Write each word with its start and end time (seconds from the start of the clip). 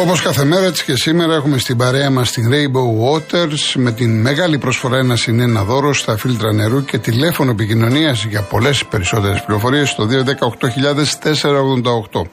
Όπως 0.00 0.22
κάθε 0.22 0.44
μέρα, 0.44 0.66
έτσι 0.66 0.84
και 0.84 0.96
σήμερα 0.96 1.34
έχουμε 1.34 1.58
στην 1.58 1.76
παρέα 1.76 2.10
μας 2.10 2.30
την 2.30 2.50
Rainbow 2.52 3.06
Waters 3.06 3.72
με 3.74 3.92
την 3.92 4.20
μεγάλη 4.20 4.58
προσφορά 4.58 4.98
ένα 4.98 5.16
συν 5.16 5.40
ένα 5.40 5.64
δώρο 5.64 5.94
στα 5.94 6.16
φίλτρα 6.16 6.52
νερού 6.52 6.84
και 6.84 6.98
τηλέφωνο 6.98 7.50
επικοινωνίας 7.50 8.24
για 8.24 8.42
πολλές 8.42 8.84
περισσότερες 8.84 9.44
πληροφορίες 9.44 9.88
στο 9.88 10.06
218.488. 10.06 12.28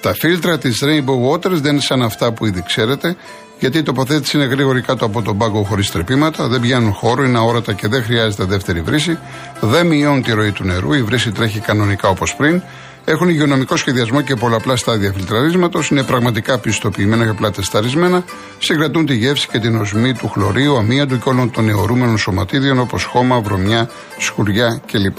Τα 0.00 0.14
φίλτρα 0.14 0.58
της 0.58 0.82
Rainbow 0.84 1.30
Waters 1.30 1.60
δεν 1.60 1.72
είναι 1.72 1.80
σαν 1.80 2.02
αυτά 2.02 2.32
που 2.32 2.46
ήδη 2.46 2.62
ξέρετε, 2.62 3.16
γιατί 3.58 3.78
η 3.78 3.82
τοποθέτηση 3.82 4.36
είναι 4.36 4.46
γρήγορη 4.46 4.80
κάτω 4.80 5.04
από 5.04 5.22
τον 5.22 5.38
πάγκο 5.38 5.62
χωρίς 5.62 5.90
τρεπήματα, 5.90 6.48
δεν 6.48 6.60
πιάνουν 6.60 6.92
χώρο, 6.92 7.24
είναι 7.24 7.38
αόρατα 7.38 7.72
και 7.72 7.88
δεν 7.88 8.02
χρειάζεται 8.02 8.44
δεύτερη 8.44 8.80
βρύση, 8.80 9.18
δεν 9.60 9.86
μειώνει 9.86 10.22
τη 10.22 10.32
ροή 10.32 10.52
του 10.52 10.64
νερού, 10.64 10.92
η 10.92 11.02
βρύση 11.02 11.30
τρέχει 11.30 11.60
κανονικά 11.60 12.08
όπως 12.08 12.36
πριν, 12.36 12.62
έχουν 13.04 13.28
υγειονομικό 13.28 13.76
σχεδιασμό 13.76 14.20
και 14.20 14.34
πολλαπλά 14.34 14.76
στάδια 14.76 15.12
φιλτραρίσματος, 15.12 15.90
είναι 15.90 16.02
πραγματικά 16.02 16.58
πιστοποιημένα 16.58 17.24
και 17.26 17.32
πλατεσταρισμένα, 17.32 18.24
συγκρατούν 18.58 19.06
τη 19.06 19.14
γεύση 19.14 19.48
και 19.48 19.58
την 19.58 19.76
οσμή 19.76 20.14
του 20.14 20.28
χλωρίου, 20.28 20.76
αμύαντου 20.76 21.18
και 21.18 21.28
όλων 21.28 21.50
των 21.50 21.68
αιωρούμενων 21.68 22.18
σωματίδιων 22.18 22.78
όπως 22.78 23.04
χώμα, 23.04 23.40
βρωμιά, 23.40 23.90
σκουριά 24.18 24.80
κλπ. 24.86 25.18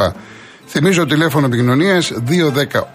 Θυμίζω 0.67 1.05
τηλέφωνο 1.05 1.45
επικοινωνίας 1.45 2.11
210 2.27 2.87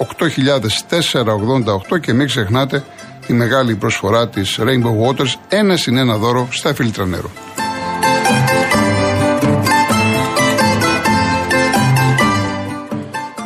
8000 1.90 2.00
και 2.00 2.12
μην 2.12 2.26
ξεχνάτε 2.26 2.84
τη 3.26 3.32
μεγάλη 3.32 3.74
προσφορά 3.74 4.28
της 4.28 4.58
Rainbow 4.60 5.06
Waters, 5.06 5.34
ένα 5.48 5.76
συν 5.76 5.96
ένα 5.96 6.16
δώρο 6.16 6.48
στα 6.50 6.74
φίλτρα 6.74 7.06
νερού. 7.06 7.45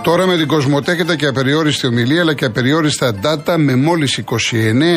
Τώρα 0.03 0.27
με 0.27 0.37
την 0.37 0.47
Κοσμοτέ 0.47 0.93
έχετε 0.93 1.17
και 1.17 1.27
απεριόριστη 1.27 1.87
ομιλία 1.87 2.21
αλλά 2.21 2.35
και 2.35 2.45
απεριόριστα 2.45 3.15
data 3.23 3.55
με 3.57 3.77
μόλις 3.77 4.23
29 4.25 4.33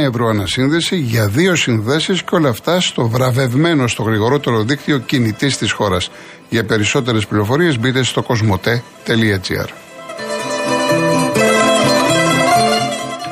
ευρώ 0.08 0.28
ανασύνδεση 0.28 0.96
για 0.96 1.28
δύο 1.28 1.56
συνδέσεις 1.56 2.24
και 2.24 2.36
όλα 2.36 2.50
αυτά 2.50 2.80
στο 2.80 3.08
βραβευμένο 3.08 3.88
στο 3.88 4.04
γρηγορότερο 4.04 4.64
δίκτυο 4.64 4.98
κινητής 4.98 5.58
της 5.58 5.72
χώρας. 5.72 6.10
Για 6.50 6.66
περισσότερες 6.66 7.28
πληροφορίες 7.28 7.80
μπείτε 7.80 8.04
στο 8.04 8.22
κοσμοτέ.gr 8.22 9.68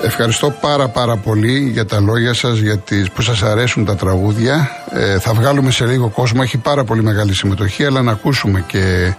Ευχαριστώ 0.04 0.50
πάρα 0.62 0.88
πάρα 0.88 1.18
πολύ 1.18 1.70
για 1.70 1.86
τα 1.86 2.00
λόγια 2.00 2.34
σας, 2.34 2.58
για 2.58 2.78
τις, 2.78 3.12
που 3.12 3.22
σας 3.22 3.44
αρέσουν 3.44 3.86
τα 3.86 3.96
τραγούδια. 3.96 4.70
Ε, 4.92 5.20
θα 5.20 5.34
βγάλουμε 5.34 5.72
σε 5.72 5.86
λίγο 5.86 6.10
κόσμο, 6.10 6.40
έχει 6.44 6.58
πάρα 6.58 6.84
πολύ 6.84 7.04
μεγάλη 7.04 7.34
συμμετοχή, 7.34 7.86
αλλά 7.86 8.02
να 8.02 8.12
ακούσουμε 8.12 8.64
και 8.68 9.14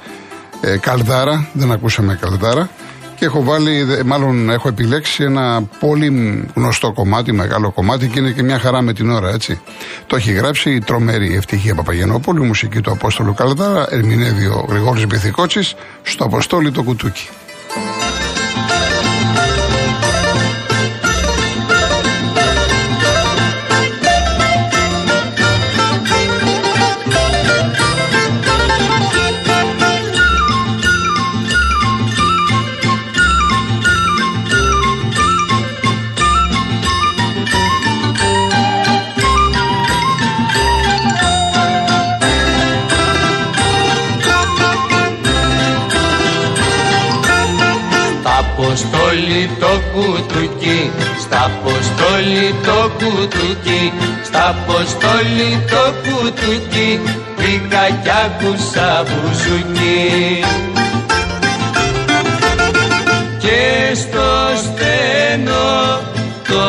ε, 0.63 0.77
Καλδάρα, 0.77 1.47
δεν 1.53 1.73
ακούσαμε 1.73 2.19
Καλδάρα. 2.21 2.71
Και 3.15 3.25
έχω 3.29 3.43
βάλει, 3.43 3.87
μάλλον 4.05 4.51
έχω 4.51 4.69
επιλέξει 4.69 5.23
ένα 5.25 5.63
πολύ 5.81 6.09
γνωστό 6.55 6.93
κομμάτι, 6.93 7.33
μεγάλο 7.33 7.71
κομμάτι 7.71 8.09
και 8.09 8.19
είναι 8.19 8.31
και 8.31 8.43
μια 8.43 8.59
χαρά 8.59 8.83
με 8.83 8.93
την 8.93 9.11
ώρα, 9.11 9.29
έτσι. 9.29 9.61
Το 10.07 10.17
έχει 10.17 10.33
γράψει 10.33 10.71
η 10.71 10.81
τρομερή 10.81 11.35
Ευτυχία 11.35 11.75
Παπαγενόπουλη, 11.75 12.41
μουσική 12.41 12.81
του 12.81 12.91
Απόστολου 12.91 13.35
Καλδάρα, 13.35 13.87
ερμηνεύει 13.91 14.47
ο 14.47 14.67
Γρηγόρης 14.69 15.07
Μπιθικότσης, 15.07 15.75
στο 16.03 16.25
Αποστόλη 16.25 16.71
το 16.71 16.83
κουτούκι. 16.83 17.29
Το 49.61 49.81
κουτουκί, 49.93 50.91
στα 51.21 51.51
Αποστόλη 51.51 52.55
το 52.65 52.91
κουτουκί, 52.99 53.93
στα 54.25 54.49
Αποστόλη 54.49 55.51
το 55.71 55.85
κουτουκί, 56.03 57.01
βρήκα 57.37 57.85
κι 58.03 58.11
άκουσα 58.25 59.05
μπουζουκί. 59.07 60.45
Και 63.39 63.95
στο 63.95 64.31
στενό 64.63 66.01
το 66.49 66.65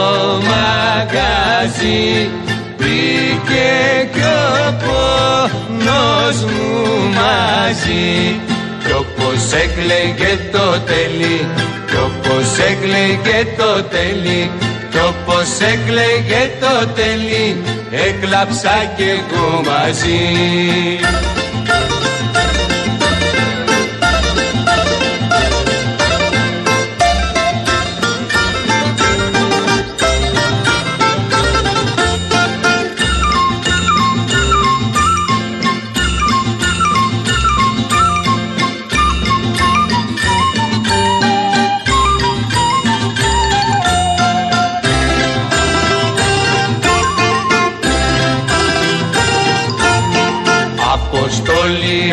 μαγαζί 0.49 2.29
μπήκε 2.77 4.09
κι 4.13 4.19
ο 4.19 4.75
πόνος 4.83 6.37
μου 6.43 6.83
μαζί 7.13 8.39
κι 8.83 8.91
όπως 8.91 9.53
έκλαιγε 9.53 10.49
το 10.51 10.79
τελεί 10.85 11.47
κι 11.93 11.99
όπως 11.99 12.57
έκλαιγε 12.57 13.55
το 13.57 13.83
τελεί 13.83 14.51
κι 14.89 14.97
όπως 14.97 15.59
έκλαιγε 15.59 16.51
το 16.59 16.87
τελεί 16.95 17.63
έκλαψα 17.91 18.93
κι 18.95 19.03
εγώ 19.03 19.61
μαζί 19.65 21.32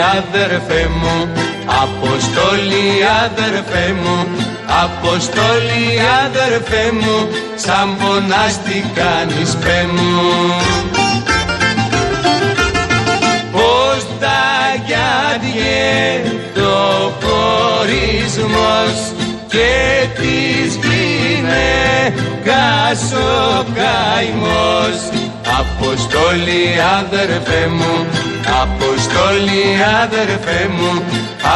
αδερφέ 0.01 0.89
μου, 1.01 1.29
Αποστόλη 1.83 2.89
αδερφέ 3.25 3.95
μου, 4.03 4.19
Αποστόλη 4.85 5.85
αδερφέ 6.25 6.93
μου, 7.01 7.29
σαν 7.55 7.97
πονάς 7.99 8.55
τι 8.65 8.85
κάνεις 8.95 9.57
πέ 9.57 9.87
μου. 9.93 10.11
Πώς 13.53 14.01
τα 14.21 14.43
γιάδιε 14.87 16.23
το 16.55 16.77
χωρισμός 17.23 18.97
και 19.49 19.73
της 20.15 20.69
γυναίκας 20.83 22.21
ο 23.13 23.65
καημός 23.75 24.99
Αποστόλη 25.61 26.65
αδερφέ 26.99 27.63
μου, 27.69 28.07
Αποστόλη 28.63 29.65
αδερφέ 30.03 30.69
μου, 30.69 31.03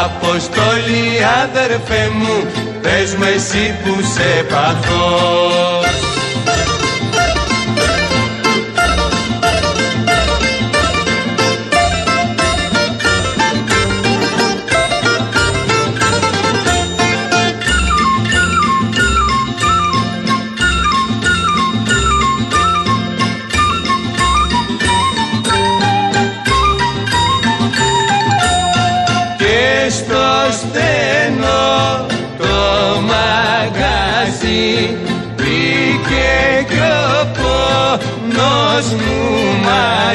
Αποστόλη 0.05 1.06
αδερφέ 1.43 2.11
μου, 2.15 2.50
πες 2.83 3.15
μου 3.15 3.25
εσύ 3.34 3.75
που 3.84 4.03
σε 4.15 4.45
παθώ. 4.49 5.84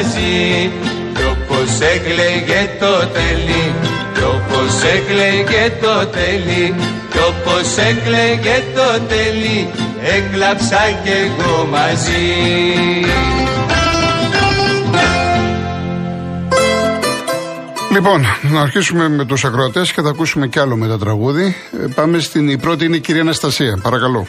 Μαζί 0.00 0.70
κι 1.14 1.24
όπως 1.32 1.80
έκλαιγε 1.80 2.70
το 2.80 3.06
τελεί 3.14 3.74
κι 4.14 4.22
όπως 4.22 4.82
έκλαιγε 4.94 5.72
το 5.80 6.06
τελεί 6.06 6.74
κι 7.10 7.18
όπως 7.28 7.76
έκλαιγε 7.76 8.62
το 8.74 9.04
τελεί 9.08 9.68
έκλαψα 10.16 10.82
κι 11.02 11.10
εγώ 11.10 11.66
μαζί 11.70 12.28
Λοιπόν, 17.92 18.24
να 18.42 18.60
αρχίσουμε 18.60 19.08
με 19.08 19.24
τους 19.24 19.44
ακροατές 19.44 19.92
και 19.92 20.02
θα 20.02 20.08
ακούσουμε 20.08 20.46
κι 20.46 20.58
άλλο 20.58 20.76
με 20.76 20.88
τα 20.88 20.98
τραγούδι. 20.98 21.56
Ε, 21.72 21.86
πάμε 21.94 22.18
στην 22.18 22.48
η 22.48 22.58
πρώτη 22.58 22.84
είναι 22.84 22.96
η 22.96 23.00
κυρία 23.00 23.20
Αναστασία, 23.20 23.78
παρακαλώ. 23.82 24.26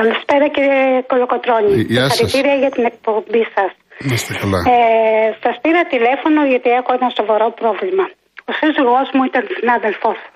Καλησπέρα 0.00 0.46
κύριε 0.54 1.02
Κολοκοτρώνη. 1.10 1.72
Γεια 1.94 2.04
σας. 2.08 2.16
Συγχαρητήρια 2.16 2.56
για 2.62 2.70
την 2.76 2.84
εκπομπή 2.90 3.42
σας. 3.54 3.70
Να 4.08 4.14
είστε 4.14 4.32
καλά. 4.40 4.58
Ε, 4.74 5.38
σας 5.42 5.56
πήρα 5.62 5.82
τηλέφωνο 5.94 6.40
γιατί 6.52 6.68
έχω 6.78 6.90
ένα 6.98 7.08
σοβαρό 7.18 7.48
πρόβλημα. 7.60 8.04
Ο 8.48 8.52
σύζυγός 8.58 9.08
μου 9.14 9.22
ήταν 9.30 9.44
συνάδελφός 9.56 10.16
σας. 10.22 10.34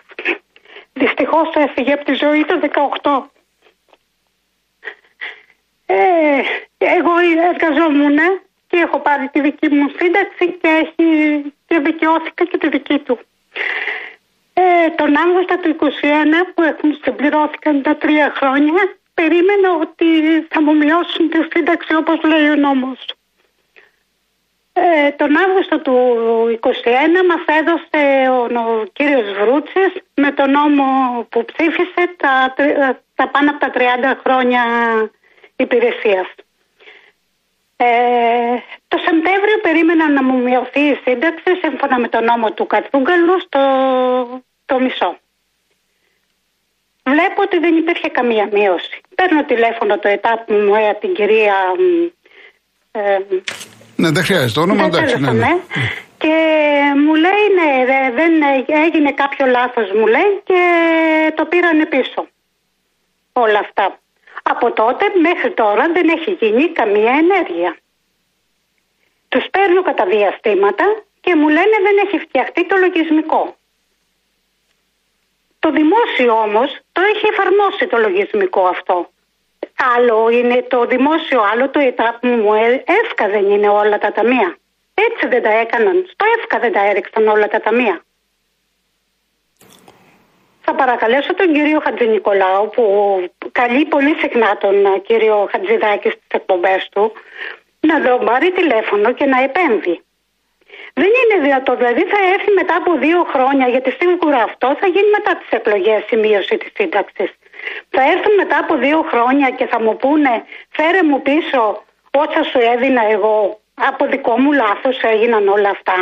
Δυστυχώς 1.00 1.48
έφυγε 1.64 1.92
από 1.96 2.04
τη 2.08 2.14
ζωή 2.22 2.42
το 2.50 2.54
18. 2.62 3.30
Ε, 5.86 5.98
εγώ 6.96 7.12
εργαζόμουν 7.52 8.18
και 8.68 8.76
έχω 8.86 8.98
πάρει 9.06 9.26
τη 9.32 9.40
δική 9.46 9.68
μου 9.76 9.86
σύνταξη 9.98 10.44
και, 10.60 10.70
έχει, 10.82 11.06
και 11.68 11.76
δικαιώθηκα 11.88 12.42
και 12.50 12.58
τη 12.62 12.68
δική 12.76 12.98
του. 13.06 13.18
Ε, 14.62 14.88
τον 15.00 15.10
Αύγουστο 15.22 15.54
του 15.62 15.76
21 15.80 15.86
που 16.54 16.62
έχουν 16.70 16.90
συμπληρώθηκαν 17.02 17.82
τα 17.82 17.96
τρία 18.02 18.32
χρόνια 18.38 18.82
περίμενα 19.20 19.68
ότι 19.84 20.08
θα 20.50 20.62
μου 20.62 20.76
μειώσουν 20.76 21.28
τη 21.30 21.40
σύνταξη 21.52 21.94
όπως 21.94 22.18
λέει 22.22 22.48
ο 22.50 22.56
νόμος. 22.56 22.98
Ε, 24.72 25.10
τον 25.10 25.36
Αύγουστο 25.36 25.78
του 25.80 25.94
21 26.60 26.68
μας 27.30 27.44
έδωσε 27.58 28.28
ο, 28.30 28.40
ο 28.60 28.84
κύριος 28.92 29.28
Βρούτσης 29.38 29.92
με 30.14 30.30
τον 30.30 30.50
νόμο 30.50 30.84
που 31.28 31.44
ψήφισε 31.44 32.02
τα, 32.16 32.52
τρι- 32.56 32.76
τα 33.14 33.28
πάνω 33.28 33.50
από 33.50 33.60
τα 33.60 33.70
30 33.74 34.20
χρόνια 34.22 34.62
υπηρεσίας. 35.56 36.26
Ε, 37.76 37.86
το 38.88 38.98
Σεπτέμβριο 38.98 39.58
περίμενα 39.62 40.08
να 40.10 40.22
μου 40.22 40.38
μειωθεί 40.42 40.80
η 40.80 41.00
σύνταξη 41.04 41.56
σύμφωνα 41.62 41.98
με 41.98 42.08
τον 42.08 42.24
νόμο 42.24 42.52
του 42.52 42.66
Κατσούγκαλου 42.66 43.40
στο 43.40 43.60
το 44.66 44.80
μισό. 44.80 45.18
Βλέπω 47.04 47.42
ότι 47.42 47.58
δεν 47.58 47.76
υπήρχε 47.76 48.08
καμία 48.08 48.48
μείωση. 48.52 49.00
Παίρνω 49.14 49.44
τηλέφωνο 49.44 49.98
το 49.98 50.08
ΕΤΑΠ 50.08 50.50
μου 50.50 50.74
ε, 50.74 50.88
από 50.88 51.00
την 51.00 51.14
κυρία 51.14 51.54
ε, 52.90 53.18
Ναι, 53.96 54.10
δεν 54.10 54.24
χρειάζεται. 54.24 54.60
Όνομα 54.60 54.88
δεν 54.88 54.92
εντάξει. 54.92 55.14
Ναι, 55.18 55.26
τέλος 55.26 55.34
ναι. 55.34 55.46
πάντων, 55.46 55.58
ε. 55.58 55.90
Και 56.18 56.34
μου 57.04 57.14
λέει 57.14 57.44
ναι, 57.58 57.84
δε- 57.84 58.14
δεν 58.14 58.32
έγινε 58.84 59.12
κάποιο 59.12 59.46
λάθος 59.46 59.90
μου 59.92 60.06
λέει 60.06 60.40
και 60.44 60.60
το 61.34 61.44
πήρανε 61.44 61.86
πίσω. 61.86 62.26
Όλα 63.32 63.58
αυτά. 63.58 63.98
Από 64.42 64.72
τότε 64.72 65.04
μέχρι 65.20 65.50
τώρα 65.52 65.88
δεν 65.92 66.08
έχει 66.08 66.30
γίνει 66.40 66.68
καμία 66.68 67.12
ενέργεια. 67.22 67.76
Τους 69.28 69.44
παίρνω 69.50 69.82
κατά 69.82 70.04
διαστήματα 70.06 70.84
και 71.20 71.34
μου 71.34 71.48
λένε 71.48 71.76
δεν 71.82 71.96
έχει 72.06 72.18
φτιαχτεί 72.18 72.66
το 72.66 72.76
λογισμικό. 72.76 73.56
Το 75.60 75.70
δημόσιο 75.70 76.32
όμως 76.46 76.78
το 76.92 77.00
έχει 77.14 77.26
εφαρμόσει 77.32 77.86
το 77.86 77.96
λογισμικό 77.98 78.62
αυτό. 78.66 79.10
Άλλο 79.96 80.28
είναι 80.28 80.66
το 80.68 80.84
δημόσιο, 80.86 81.40
άλλο 81.52 81.68
το 81.70 81.78
ΕΤΑΠ 81.78 82.24
μου. 82.24 82.54
Ε, 82.54 82.84
εύκα 83.02 83.28
δεν 83.28 83.50
είναι 83.50 83.68
όλα 83.68 83.98
τα 83.98 84.12
ταμεία. 84.12 84.56
Έτσι 84.94 85.26
δεν 85.26 85.42
τα 85.42 85.50
έκαναν. 85.50 86.06
Στο 86.12 86.24
εύκα 86.38 86.58
δεν 86.58 86.72
τα 86.72 86.84
έριξαν 86.84 87.28
όλα 87.28 87.48
τα 87.48 87.60
ταμεία. 87.60 88.04
Θα 90.60 90.74
παρακαλέσω 90.74 91.34
τον 91.34 91.52
κύριο 91.52 91.80
Χατζη 91.80 92.06
Νικολάου 92.06 92.70
που 92.70 92.84
καλεί 93.52 93.84
πολύ 93.84 94.14
συχνά 94.14 94.56
τον 94.56 94.84
ε, 94.84 94.98
κύριο 94.98 95.48
Χατζηδάκη 95.50 96.08
στις 96.08 96.26
εκπομπές 96.28 96.88
του 96.92 97.12
να 97.80 98.02
τον 98.02 98.26
πάρει 98.26 98.52
τηλέφωνο 98.52 99.12
και 99.12 99.24
να 99.24 99.42
επέμβει. 99.42 100.02
Δεν 100.94 101.10
είναι 101.20 101.42
δυνατό, 101.42 101.76
δηλαδή 101.76 102.04
θα 102.04 102.18
έρθει 102.34 102.50
μετά 102.52 102.76
από 102.76 102.98
δύο 102.98 103.24
χρόνια, 103.24 103.68
γιατί 103.68 103.96
σίγουρα 104.00 104.42
αυτό 104.42 104.76
θα 104.80 104.86
γίνει 104.86 105.10
μετά 105.10 105.36
τις 105.36 105.48
εκλογές 105.50 106.10
η 106.10 106.16
μείωση 106.16 106.56
της 106.56 106.70
σύνταξης. 106.74 107.30
Θα 107.90 108.02
έρθουν 108.02 108.34
μετά 108.34 108.58
από 108.58 108.76
δύο 108.76 109.02
χρόνια 109.02 109.50
και 109.50 109.66
θα 109.66 109.80
μου 109.80 109.96
πούνε, 109.96 110.44
φέρε 110.70 111.02
μου 111.02 111.22
πίσω 111.22 111.84
όσα 112.10 112.42
σου 112.42 112.58
έδινα 112.58 113.02
εγώ. 113.10 113.60
Από 113.74 114.06
δικό 114.06 114.38
μου 114.40 114.52
λάθος 114.52 115.00
έγιναν 115.02 115.48
όλα 115.48 115.70
αυτά. 115.70 115.94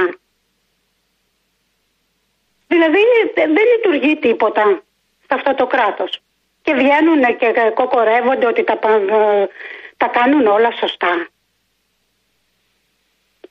Δηλαδή 2.66 2.98
δεν 3.34 3.64
λειτουργεί 3.76 4.16
τίποτα 4.16 4.82
σε 5.18 5.34
αυτό 5.34 5.54
το 5.54 5.66
κράτος. 5.66 6.20
Και 6.62 6.74
βγαίνουν 6.74 7.36
και 7.36 7.52
κοκορεύονται 7.74 8.46
ότι 8.46 8.64
τα, 8.64 8.76
πα- 8.76 9.00
τα 9.96 10.06
κάνουν 10.06 10.46
όλα 10.46 10.70
σωστά. 10.70 11.28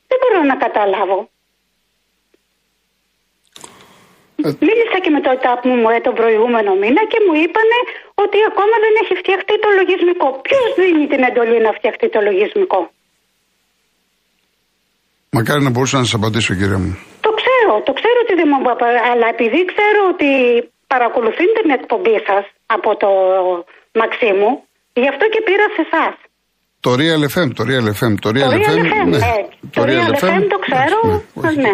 Δεν 0.10 0.18
μπορώ 0.22 0.40
να 0.52 0.56
καταλάβω. 0.66 1.20
Ε. 4.48 4.50
Μίλησα 4.68 4.98
και 5.04 5.12
με 5.16 5.22
το 5.26 5.30
ΕΤΑΠ 5.38 5.62
μου 5.66 5.90
ε, 5.96 6.00
τον 6.08 6.14
προηγούμενο 6.22 6.72
μήνα 6.82 7.02
και 7.12 7.20
μου 7.26 7.34
είπανε 7.44 7.78
ότι 8.24 8.38
ακόμα 8.50 8.76
δεν 8.84 8.94
έχει 9.02 9.14
φτιαχτεί 9.22 9.56
το 9.64 9.70
λογισμικό. 9.80 10.28
Ποιος 10.48 10.68
δίνει 10.80 11.06
την 11.14 11.22
εντολή 11.30 11.58
να 11.68 11.72
φτιαχτεί 11.78 12.08
το 12.16 12.20
λογισμικό; 12.30 12.80
Μακάρι 15.38 15.62
να 15.64 15.70
μπορούσα 15.74 15.98
να 15.98 16.04
σας 16.04 16.14
απαντήσω, 16.20 16.54
κύριε 16.60 16.80
μου. 16.84 16.92
Το 17.26 17.32
ξέρω, 17.40 17.74
το 17.88 17.94
ξέρω 18.00 18.18
ότι 18.26 18.34
δεν 18.40 18.48
μου 18.52 18.60
απα- 18.72 19.04
αλλά 19.12 19.28
επειδή 19.36 19.60
ξέρω 19.72 20.02
ότι 20.14 20.30
παρακολουθούν 20.94 21.50
την 21.60 21.70
εκπομπή 21.78 22.16
σας 22.28 22.46
από 22.76 22.90
το 23.04 23.10
Μαξίμου, 24.00 24.52
γι' 25.02 25.10
αυτό 25.14 25.26
και 25.34 25.42
πήρα 25.48 25.66
σε 25.76 25.82
εσάς. 25.88 26.16
Το 26.88 26.94
Real 27.02 27.22
FM, 27.36 27.48
το 27.58 27.64
Real 27.70 27.88
FM, 28.00 28.14
το 28.24 28.30
Real, 28.36 28.48
Το 28.50 28.58
Real 28.62 28.78
FM, 28.82 28.88
FM, 28.92 29.08
ναι. 29.14 29.20
ε, 29.32 29.40
το 29.76 29.82
Real 29.90 30.12
FM 30.24 30.42
το 30.54 30.58
ξέρω, 30.66 30.98
ναι, 31.10 31.48
όχι. 31.48 31.60
ναι. 31.66 31.74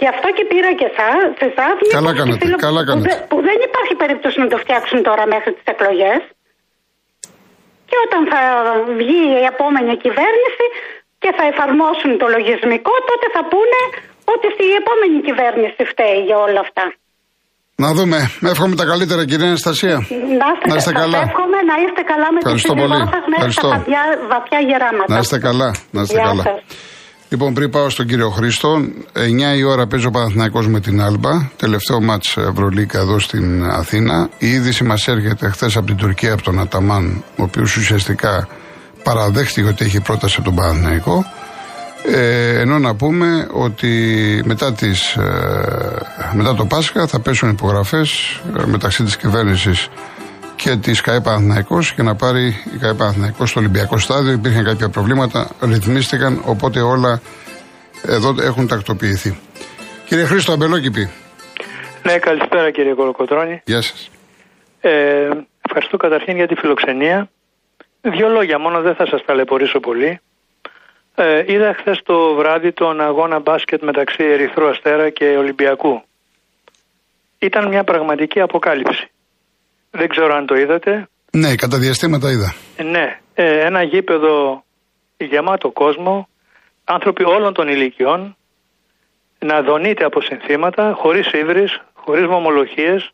Γι' 0.00 0.10
αυτό 0.14 0.26
και 0.36 0.44
πήρα 0.52 0.70
και 0.78 0.86
εσά, 0.92 1.10
σε 1.38 1.44
εσάς, 1.50 1.74
μήπως 1.82 1.96
Καλά 1.98 2.10
και 2.12 2.18
κάνατε, 2.20 2.38
φίλο- 2.44 2.60
καλά 2.66 2.80
που 2.82 2.88
κάνατε. 2.90 3.06
δεν- 3.08 3.20
Που, 3.30 3.36
δεν 3.48 3.58
υπάρχει 3.68 3.94
περίπτωση 4.02 4.36
να 4.44 4.48
το 4.52 4.56
φτιάξουν 4.64 4.98
τώρα 5.08 5.24
μέχρι 5.34 5.50
τις 5.56 5.66
εκλογές. 5.74 6.20
Και 7.88 7.96
όταν 8.06 8.20
θα 8.32 8.40
βγει 9.00 9.22
η 9.42 9.44
επόμενη 9.52 9.92
κυβέρνηση 10.04 10.64
και 11.22 11.30
θα 11.36 11.44
εφαρμόσουν 11.52 12.10
το 12.22 12.26
λογισμικό, 12.36 12.92
τότε 13.10 13.26
θα 13.36 13.42
πούνε 13.52 13.80
ότι 14.34 14.46
η 14.72 14.74
επόμενη 14.82 15.16
κυβέρνηση 15.28 15.80
φταίει 15.92 16.18
για 16.28 16.38
όλα 16.46 16.60
αυτά. 16.66 16.84
Να 17.82 17.92
δούμε. 17.92 18.30
Εύχομαι 18.40 18.74
τα 18.74 18.84
καλύτερα, 18.84 19.24
κυρία 19.24 19.46
Αναστασία. 19.46 19.94
Να 19.94 19.98
είστε, 20.00 20.68
Να 20.68 20.76
είστε 20.76 20.80
σας 20.80 20.92
καλά. 20.92 21.18
εύχομαι 21.18 21.58
να 21.70 21.74
είστε 21.84 22.02
καλά 22.12 22.26
με 22.32 22.38
Ευχαριστώ 22.42 22.72
τη 22.72 22.78
σύζυγό 22.78 22.94
πολύ. 22.94 23.08
σας 23.14 23.24
μέχρι 23.32 23.34
Ευχαριστώ. 23.36 23.68
τα 23.68 23.76
βαθιά, 23.76 24.02
βαθιά 24.32 24.58
γεράματα. 24.68 25.12
Να 25.14 25.18
είστε 25.18 25.38
καλά. 25.38 25.70
Να 25.90 26.00
είστε 26.02 26.14
Γεια 26.14 26.24
καλά. 26.24 26.42
σας. 26.42 26.58
Λοιπόν, 27.28 27.54
πριν 27.54 27.70
πάω 27.70 27.88
στον 27.90 28.06
κύριο 28.06 28.28
Χρήστο, 28.30 28.68
9 29.12 29.54
η 29.56 29.62
ώρα 29.62 29.86
παίζει 29.86 30.06
ο 30.06 30.10
Παναθηναϊκός 30.10 30.66
με 30.68 30.80
την 30.80 31.02
Άλμπα. 31.02 31.32
Τελευταίο 31.56 32.00
μάτς 32.00 32.36
Ευρωλίκα 32.36 32.98
εδώ 32.98 33.18
στην 33.18 33.64
Αθήνα. 33.64 34.28
Η 34.38 34.48
είδηση 34.50 34.84
μας 34.84 35.08
έρχεται 35.08 35.48
χθες 35.48 35.76
από 35.76 35.86
την 35.86 35.96
Τουρκία, 35.96 36.32
από 36.32 36.42
τον 36.42 36.60
Αταμάν, 36.60 37.24
ο 37.38 37.42
οποίος 37.42 37.76
ουσιαστικά 37.76 38.48
παραδέχτηκε 39.02 39.68
ότι 39.68 39.84
έχει 39.84 40.00
πρόταση 40.00 40.34
από 40.38 40.44
τον 40.44 40.54
Παναθηναϊκό. 40.54 41.24
Ε, 42.14 42.60
ενώ 42.60 42.78
να 42.78 42.94
πούμε 42.96 43.46
ότι 43.52 43.88
μετά, 44.44 44.72
τις, 44.72 45.14
ε, 45.16 45.22
μετά 46.34 46.54
το 46.54 46.64
Πάσχα 46.66 47.06
θα 47.06 47.20
πέσουν 47.20 47.48
υπογραφές 47.50 48.40
ε, 48.58 48.66
μεταξύ 48.66 49.02
της 49.04 49.16
κυβέρνησης 49.16 49.88
και 50.56 50.76
της 50.76 51.00
ΚΑΕ 51.00 51.20
Παναθηναϊκός 51.20 51.92
και 51.92 52.02
να 52.02 52.14
πάρει 52.14 52.46
η 52.74 52.78
ΚΑΕ 52.78 52.94
Παναθηναϊκός 52.94 53.50
στο 53.50 53.60
Ολυμπιακό 53.60 53.98
στάδιο. 53.98 54.32
Υπήρχαν 54.32 54.64
κάποια 54.64 54.88
προβλήματα, 54.88 55.50
ρυθμίστηκαν, 55.60 56.42
οπότε 56.44 56.80
όλα 56.80 57.20
εδώ 58.06 58.34
έχουν 58.42 58.66
τακτοποιηθεί. 58.66 59.38
Κύριε 60.06 60.24
Χρήστο 60.24 60.52
Αμπελόκηπη, 60.52 61.10
Ναι, 62.02 62.18
καλησπέρα 62.18 62.70
κύριε 62.70 62.94
Κολοκοτρώνη. 62.94 63.62
γεια 63.64 63.82
σας. 63.82 64.10
Ε, 64.80 64.90
ευχαριστώ 65.66 65.96
καταρχήν 65.96 66.36
για 66.36 66.46
τη 66.46 66.54
φιλοξενία. 66.54 67.30
Δύο 68.00 68.28
λόγια 68.28 68.58
μόνο, 68.58 68.80
δεν 68.80 68.94
θα 68.94 69.06
σας 69.06 69.24
ταλαιπωρήσω 69.26 69.80
πολύ. 69.80 70.20
Ε, 71.20 71.44
είδα 71.46 71.74
χθες 71.78 72.00
το 72.04 72.34
βράδυ 72.34 72.72
τον 72.72 73.00
αγώνα 73.00 73.38
μπάσκετ 73.40 73.82
μεταξύ 73.82 74.24
Ερυθρού 74.24 74.68
Αστέρα 74.68 75.10
και 75.10 75.24
Ολυμπιακού. 75.24 76.02
Ήταν 77.38 77.68
μια 77.68 77.84
πραγματική 77.84 78.40
αποκάλυψη. 78.40 79.10
Δεν 79.90 80.08
ξέρω 80.08 80.34
αν 80.34 80.46
το 80.46 80.54
είδατε. 80.54 81.08
Ναι, 81.32 81.54
κατά 81.54 81.78
διαστήματα 81.78 82.30
είδα. 82.30 82.54
Ε, 82.76 82.82
Ναι, 82.82 83.18
ε, 83.34 83.66
ένα 83.66 83.82
γήπεδο 83.82 84.64
γεμάτο 85.16 85.70
κόσμο, 85.70 86.28
άνθρωποι 86.84 87.24
όλων 87.24 87.54
των 87.54 87.68
ηλικιών, 87.68 88.36
να 89.38 89.62
δονείται 89.62 90.04
από 90.04 90.20
συνθήματα, 90.20 90.92
χωρίς 90.96 91.32
ύβρις, 91.32 91.80
χωρίς 91.94 92.26
μομολοχίες, 92.26 93.10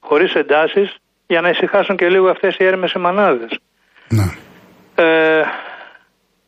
χωρίς 0.00 0.32
εντάσεις, 0.34 0.96
για 1.26 1.40
να 1.40 1.48
ησυχάσουν 1.48 1.96
και 1.96 2.08
λίγο 2.08 2.28
αυτές 2.28 2.56
οι 2.58 2.64
έρμες 2.64 2.92
οι 2.92 2.98
μανάδες. 2.98 3.58
Ναι. 4.08 4.24
Ε, 4.94 5.42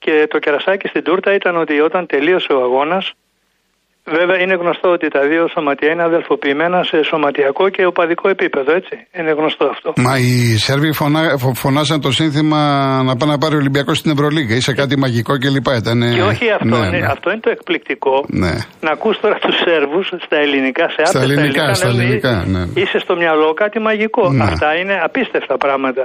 και 0.06 0.14
το 0.32 0.38
κερασάκι 0.44 0.86
στην 0.88 1.02
τούρτα 1.06 1.30
ήταν 1.40 1.54
ότι 1.64 1.74
όταν 1.88 2.02
τελείωσε 2.12 2.52
ο 2.58 2.60
αγώνας, 2.66 3.04
βέβαια 4.16 4.38
είναι 4.42 4.54
γνωστό 4.62 4.88
ότι 4.96 5.06
τα 5.16 5.20
δύο 5.30 5.44
σωματεία 5.54 5.90
είναι 5.92 6.02
αδελφοποιημένα 6.10 6.78
σε 6.90 6.96
σωματιακό 7.10 7.64
και 7.74 7.82
οπαδικό 7.92 8.26
επίπεδο, 8.28 8.70
έτσι. 8.80 8.94
Είναι 9.18 9.32
γνωστό 9.40 9.64
αυτό. 9.74 9.88
Μα 9.96 10.14
οι 10.18 10.32
Σέρβοι 10.66 10.92
φωνά, 10.92 11.20
φω- 11.42 11.56
φωνάζαν 11.64 12.00
το 12.00 12.10
σύνθημα 12.20 12.60
να 13.08 13.16
πάει 13.16 13.30
να 13.34 13.38
πάρει 13.42 13.54
ο 13.54 13.60
Ολυμπιακός 13.64 13.96
στην 13.98 14.10
Ευρωλίγα. 14.14 14.54
Είσαι 14.56 14.72
κάτι 14.80 14.94
μαγικό 15.04 15.32
κλπ. 15.42 15.68
Ήτανε... 15.82 16.08
Και 16.16 16.22
όχι 16.32 16.46
αυτό, 16.58 16.76
ναι, 16.76 16.86
είναι, 16.86 16.98
ναι. 16.98 17.06
αυτό 17.14 17.26
είναι 17.32 17.40
το 17.46 17.50
εκπληκτικό. 17.56 18.16
Ναι. 18.42 18.54
Να 18.84 18.90
ακούς 18.96 19.16
τώρα 19.22 19.36
τους 19.44 19.56
Σέρβους 19.64 20.06
στα 20.26 20.36
ελληνικά, 20.44 20.84
σε 20.94 21.02
Στα 21.04 21.18
άπτες 21.18 21.36
ελληνικά, 21.36 21.64
να 21.66 21.74
στα 21.74 21.88
λένε, 21.88 22.02
ελληνικά, 22.02 22.34
ναι. 22.54 22.62
Είσαι 22.80 22.98
στο 23.04 23.14
μυαλό 23.16 23.48
κάτι 23.62 23.78
μαγικό. 23.88 24.24
Ναι. 24.32 24.44
Αυτά 24.44 24.68
είναι 24.80 24.94
απίστευτα 25.08 25.56
πράγματα. 25.64 26.04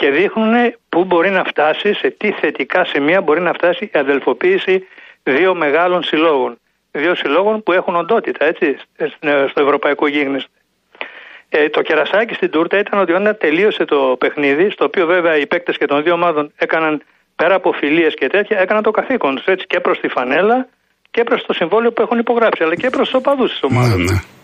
Και 0.00 0.10
δείχνουν 0.10 0.54
πού 0.88 1.04
μπορεί 1.04 1.30
να 1.30 1.44
φτάσει, 1.44 1.94
σε 1.94 2.10
τι 2.10 2.30
θετικά 2.30 2.84
σημεία 2.84 3.20
μπορεί 3.20 3.40
να 3.40 3.52
φτάσει 3.52 3.84
η 3.84 3.90
αδελφοποίηση 3.98 4.86
δύο 5.22 5.54
μεγάλων 5.54 6.02
συλλόγων. 6.02 6.58
Δύο 6.90 7.14
συλλόγων 7.14 7.62
που 7.62 7.72
έχουν 7.72 7.96
οντότητα, 7.96 8.44
έτσι, 8.44 8.76
στο 9.50 9.60
ευρωπαϊκό 9.60 10.06
γίγνεσθε. 10.06 10.48
Ε, 11.48 11.68
το 11.68 11.82
κερασάκι 11.82 12.34
στην 12.34 12.50
τούρτα 12.50 12.78
ήταν 12.78 13.00
ότι 13.00 13.12
όταν 13.12 13.36
τελείωσε 13.40 13.84
το 13.84 14.16
παιχνίδι, 14.18 14.70
στο 14.70 14.84
οποίο 14.84 15.06
βέβαια 15.06 15.36
οι 15.36 15.46
παίκτες 15.46 15.76
και 15.78 15.86
των 15.86 16.02
δύο 16.02 16.12
ομάδων 16.12 16.52
έκαναν 16.56 17.02
πέρα 17.36 17.54
από 17.54 17.72
φιλίες 17.72 18.14
και 18.14 18.28
τέτοια, 18.28 18.58
έκαναν 18.58 18.82
το 18.82 18.90
καθήκον 18.90 19.34
τους 19.34 19.44
έτσι 19.44 19.66
και 19.66 19.80
προς 19.80 20.00
τη 20.00 20.08
φανέλα 20.08 20.68
και 21.10 21.24
προς 21.24 21.42
το 21.46 21.52
συμβόλαιο 21.52 21.92
που 21.92 22.02
έχουν 22.02 22.18
υπογράψει, 22.18 22.62
αλλά 22.62 22.74
και 22.74 22.90
προς 22.90 23.08
τους 23.08 23.18
οπαδούς 23.18 23.50
της 23.50 23.62
ομάδας. 23.62 24.37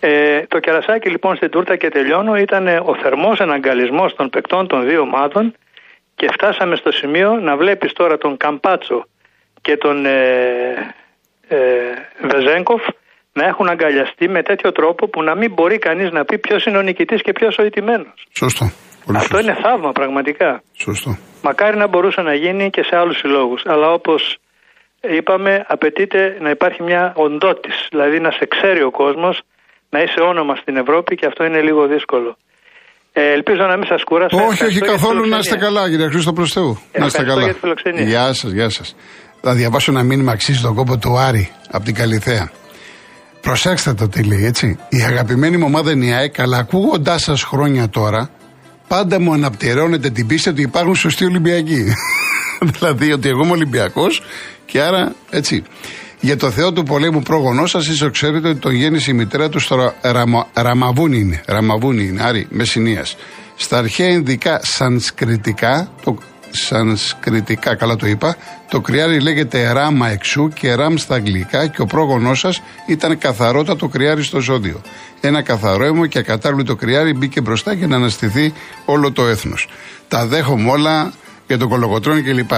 Ναι, 0.00 0.08
ναι. 0.08 0.36
Ε, 0.36 0.46
το 0.48 0.58
κερασάκι 0.58 1.08
λοιπόν 1.10 1.36
στην 1.36 1.50
τούρτα 1.50 1.76
και 1.76 1.88
τελειώνω 1.88 2.36
ήταν 2.36 2.66
ο 2.66 2.94
θερμός 3.02 3.38
εναγκαλισμός 3.38 4.14
των 4.14 4.30
παικτών 4.30 4.66
των 4.66 4.84
δύο 4.84 5.00
ομάδων 5.00 5.54
και 6.14 6.28
φτάσαμε 6.32 6.76
στο 6.76 6.92
σημείο 6.92 7.30
να 7.34 7.56
βλέπεις 7.56 7.92
τώρα 7.92 8.18
τον 8.18 8.36
Καμπάτσο 8.36 9.04
και 9.60 9.76
τον 9.76 10.06
ε, 10.06 10.94
ε, 11.48 11.58
Βεζέγκοφ 12.30 12.82
να 13.32 13.46
έχουν 13.46 13.68
αγκαλιαστεί 13.68 14.28
με 14.28 14.42
τέτοιο 14.42 14.72
τρόπο 14.72 15.08
που 15.08 15.22
να 15.22 15.34
μην 15.34 15.52
μπορεί 15.52 15.78
κανείς 15.78 16.10
να 16.10 16.24
πει 16.24 16.38
ποιος 16.38 16.64
είναι 16.64 16.78
ο 16.78 16.82
νικητής 16.82 17.22
και 17.22 17.32
ποιος 17.32 17.58
ο 17.58 17.64
ηττημένος. 17.64 18.26
Σωστό. 18.38 18.64
Αυτό 19.16 19.38
είναι 19.38 19.56
θαύμα 19.62 19.92
πραγματικά. 19.92 20.62
Σωστό. 20.76 21.18
Μακάρι 21.42 21.76
να 21.76 21.86
μπορούσε 21.88 22.20
να 22.20 22.34
γίνει 22.34 22.70
και 22.70 22.82
σε 22.82 22.96
άλλους 22.96 23.18
συλλόγους. 23.18 23.62
Αλλά 23.66 23.88
όπως 23.92 24.36
είπαμε, 25.00 25.64
απαιτείται 25.68 26.36
να 26.40 26.50
υπάρχει 26.50 26.82
μια 26.82 27.12
οντότης. 27.16 27.86
Δηλαδή 27.90 28.20
να 28.20 28.30
σε 28.30 28.46
ξέρει 28.46 28.82
ο 28.82 28.90
κόσμος, 28.90 29.40
να 29.90 29.98
είσαι 30.02 30.20
όνομα 30.20 30.54
στην 30.56 30.76
Ευρώπη 30.76 31.14
και 31.16 31.26
αυτό 31.26 31.44
είναι 31.44 31.60
λίγο 31.60 31.86
δύσκολο. 31.86 32.36
Ε, 33.12 33.32
ελπίζω 33.32 33.62
να 33.66 33.76
μην 33.76 33.86
σας 33.86 34.02
κουράσω. 34.04 34.36
Όχι, 34.48 34.64
όχι 34.64 34.80
καθόλου. 34.80 35.28
Να 35.28 35.38
είστε 35.38 35.56
καλά, 35.56 35.90
κύριε 35.90 36.08
Χρήστο 36.08 36.32
προς 36.32 36.52
Θεού. 36.52 36.78
Να 36.98 37.06
είστε 37.06 37.24
καλά. 37.24 37.42
Για 37.42 37.52
τη 37.52 37.58
φιλοξενία. 37.58 38.02
Γεια 38.02 38.32
σας, 38.32 38.50
γεια 38.50 38.68
σας. 38.68 38.96
Θα 39.40 39.54
διαβάσω 39.54 39.90
ένα 39.90 40.02
μήνυμα 40.02 40.32
αξίζει 40.32 40.60
τον 40.62 40.74
κόπο 40.74 40.98
του 40.98 41.18
Άρη 41.18 41.50
από 41.70 41.84
την 41.84 41.94
Καλιθέα. 41.94 42.50
Προσέξτε 43.40 43.94
το 43.94 44.08
τι 44.08 44.22
λέει, 44.22 44.44
έτσι. 44.44 44.78
Η 44.88 45.02
αγαπημένη 45.02 45.56
μου 45.56 45.64
ομάδα 45.66 45.90
είναι 45.92 46.04
η 46.04 46.12
ΑΕΚ, 46.12 46.40
αλλά 46.40 46.56
ακούγοντάς 46.58 47.22
σας 47.22 47.42
χρόνια 47.42 47.88
τώρα, 47.88 48.30
πάντα 48.88 49.20
μου 49.20 49.32
αναπτερώνετε 49.32 50.10
την 50.10 50.26
πίστη 50.26 50.48
ότι 50.48 50.62
υπάρχουν 50.62 50.94
σωστοί 50.94 51.24
Ολυμπιακοί. 51.24 51.84
δηλαδή 52.72 53.12
ότι 53.12 53.28
εγώ 53.28 53.42
είμαι 53.42 53.52
Ολυμπιακός 53.52 54.22
και 54.66 54.80
άρα 54.80 55.14
έτσι. 55.30 55.64
Για 56.20 56.36
το 56.36 56.50
Θεό 56.50 56.72
του 56.72 56.82
πολέμου 56.82 57.22
πρόγονό 57.22 57.66
σας, 57.66 57.86
ίσω 57.86 58.10
ξέρετε 58.10 58.48
ότι 58.48 58.58
το 58.58 58.70
γέννησε 58.70 59.10
η 59.10 59.14
μητέρα 59.14 59.48
του 59.48 59.58
στο 59.58 59.94
Ραμα, 60.00 60.46
Ραμαβούνι 60.54 61.18
είναι. 61.18 61.40
Ραμαβούνι 61.46 62.04
είναι, 62.04 62.22
Άρη, 62.22 62.46
Μεσσηνία. 62.50 63.04
Στα 63.56 63.78
αρχαία 63.78 64.08
Ινδικά 64.08 64.60
Σανσκριτικά, 64.62 65.90
το 66.04 66.18
σανσκριτικά, 66.50 67.74
καλά 67.74 67.96
το 67.96 68.06
είπα. 68.06 68.36
Το 68.70 68.80
κρυάρι 68.80 69.20
λέγεται 69.20 69.72
ράμα 69.72 70.08
εξού 70.08 70.48
και 70.48 70.74
ράμ 70.74 70.96
στα 70.96 71.14
αγγλικά 71.14 71.66
και 71.66 71.80
ο 71.80 71.86
πρόγονός 71.86 72.38
σας 72.38 72.62
ήταν 72.86 73.18
καθαρότατο 73.18 73.88
κρυάρι 73.88 74.22
στο 74.22 74.40
ζώδιο. 74.40 74.80
Ένα 75.20 75.42
καθαρό 75.42 75.84
αίμο 75.84 76.06
και 76.06 76.18
ακατάρβλητο 76.18 76.76
κρυάρι 76.76 77.14
μπήκε 77.14 77.40
μπροστά 77.40 77.72
για 77.72 77.86
να 77.86 77.96
αναστηθεί 77.96 78.52
όλο 78.84 79.12
το 79.12 79.26
έθνος. 79.26 79.68
Τα 80.08 80.26
δέχομαι 80.26 80.70
όλα 80.70 81.12
για 81.46 81.58
τον 81.58 81.68
κολογοτρόνη 81.68 82.22
κλπ. 82.22 82.52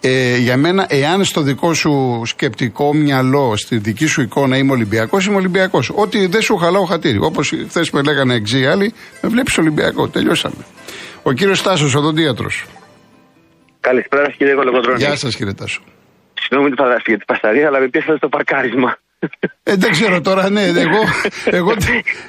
Ε, 0.00 0.36
για 0.36 0.56
μένα, 0.56 0.86
εάν 0.88 1.24
στο 1.24 1.40
δικό 1.40 1.74
σου 1.74 2.22
σκεπτικό 2.24 2.94
μυαλό, 2.94 3.56
στη 3.56 3.76
δική 3.76 4.06
σου 4.06 4.22
εικόνα 4.22 4.56
είμαι 4.56 4.72
Ολυμπιακός, 4.72 5.26
είμαι 5.26 5.36
Ολυμπιακός. 5.36 5.92
Ό,τι 5.94 6.26
δεν 6.26 6.40
σου 6.40 6.56
χαλάω 6.56 6.84
χατήρι. 6.84 7.18
Όπως 7.18 7.52
χθες 7.68 7.90
με 7.90 8.02
λέγανε 8.02 8.34
εξή 8.34 8.66
άλλοι, 8.66 8.92
με 9.20 9.28
βλέπεις 9.28 9.58
Ολυμπιακό. 9.58 10.08
Τελειώσαμε. 10.08 10.64
Ο 11.22 11.32
κύριος 11.32 11.62
Τάσο, 11.62 11.98
οδοντίατρο. 11.98 12.46
Καλησπέρα 13.80 14.30
κύριε 14.30 14.54
Κολοκοτρόνη. 14.54 14.98
Γεια 14.98 15.16
σας 15.16 15.36
κύριε 15.36 15.52
Τάσο. 15.52 15.80
Συγγνώμη 16.40 16.74
για 17.06 17.16
την 17.16 17.26
πασταρία, 17.26 17.66
αλλά 17.66 17.80
με 17.80 17.88
πιέσατε 17.88 18.16
στο 18.16 18.28
παρκάρισμα. 18.28 18.98
Ε, 19.62 19.74
δεν 19.74 19.90
ξέρω 19.90 20.20
τώρα, 20.20 20.50
ναι. 20.50 20.62
Εγώ, 20.84 21.00
εγώ 21.44 21.72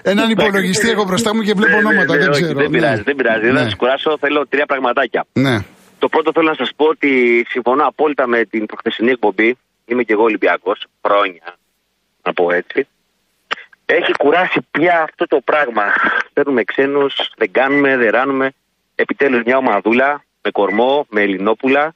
έναν 0.02 0.30
υπολογιστή 0.30 0.90
έχω 0.90 1.04
μπροστά 1.04 1.36
μου 1.36 1.42
και 1.42 1.54
βλέπω 1.54 1.76
ναι, 1.76 1.82
ναι, 1.82 1.88
ονόματα. 1.88 2.16
Ναι, 2.16 2.20
δεν 2.20 2.32
ξέρω. 2.32 2.60
Δεν 2.60 2.70
πειράζει, 2.70 3.02
δεν 3.02 3.16
πειράζει. 3.16 3.46
Δεν 3.46 3.56
θα 3.56 3.64
σας 3.64 3.76
κουράσω. 3.76 4.18
Θέλω 4.20 4.48
τρία 4.50 4.66
πραγματάκια. 4.66 5.26
Ναι. 5.34 5.58
Το 6.00 6.10
πρώτο 6.10 6.32
θέλω 6.32 6.50
να 6.50 6.56
σας 6.56 6.74
πω 6.75 6.86
ότι 6.86 7.46
συμφωνώ 7.50 7.86
απόλυτα 7.86 8.27
με 8.27 8.46
την 8.46 8.65
προχθεσινή 8.65 9.12
εκπομπή. 9.12 9.58
Είμαι 9.86 10.03
και 10.03 10.13
εγώ 10.13 10.24
Ολυμπιακός. 10.24 10.86
Χρόνια, 11.06 11.56
να 12.24 12.34
πω 12.34 12.51
έτσι. 12.51 12.88
Έχει 13.86 14.12
κουράσει 14.12 14.60
πια 14.72 15.01
αυτό 15.01 15.25
το 15.27 15.41
πράγμα. 15.46 15.84
Παίρνουμε 16.34 16.63
ξένους, 16.63 17.32
δεν 17.38 17.51
κάνουμε, 17.51 17.98
δεν 17.98 18.10
ράνουμε. 18.10 18.51
Επιτέλους 18.96 19.44
μια 19.44 19.58
ομαδούλα 19.58 20.24
με 20.41 20.51
κορμό, 20.51 21.06
με 21.10 21.22
Ελληνόπουλα 21.22 21.94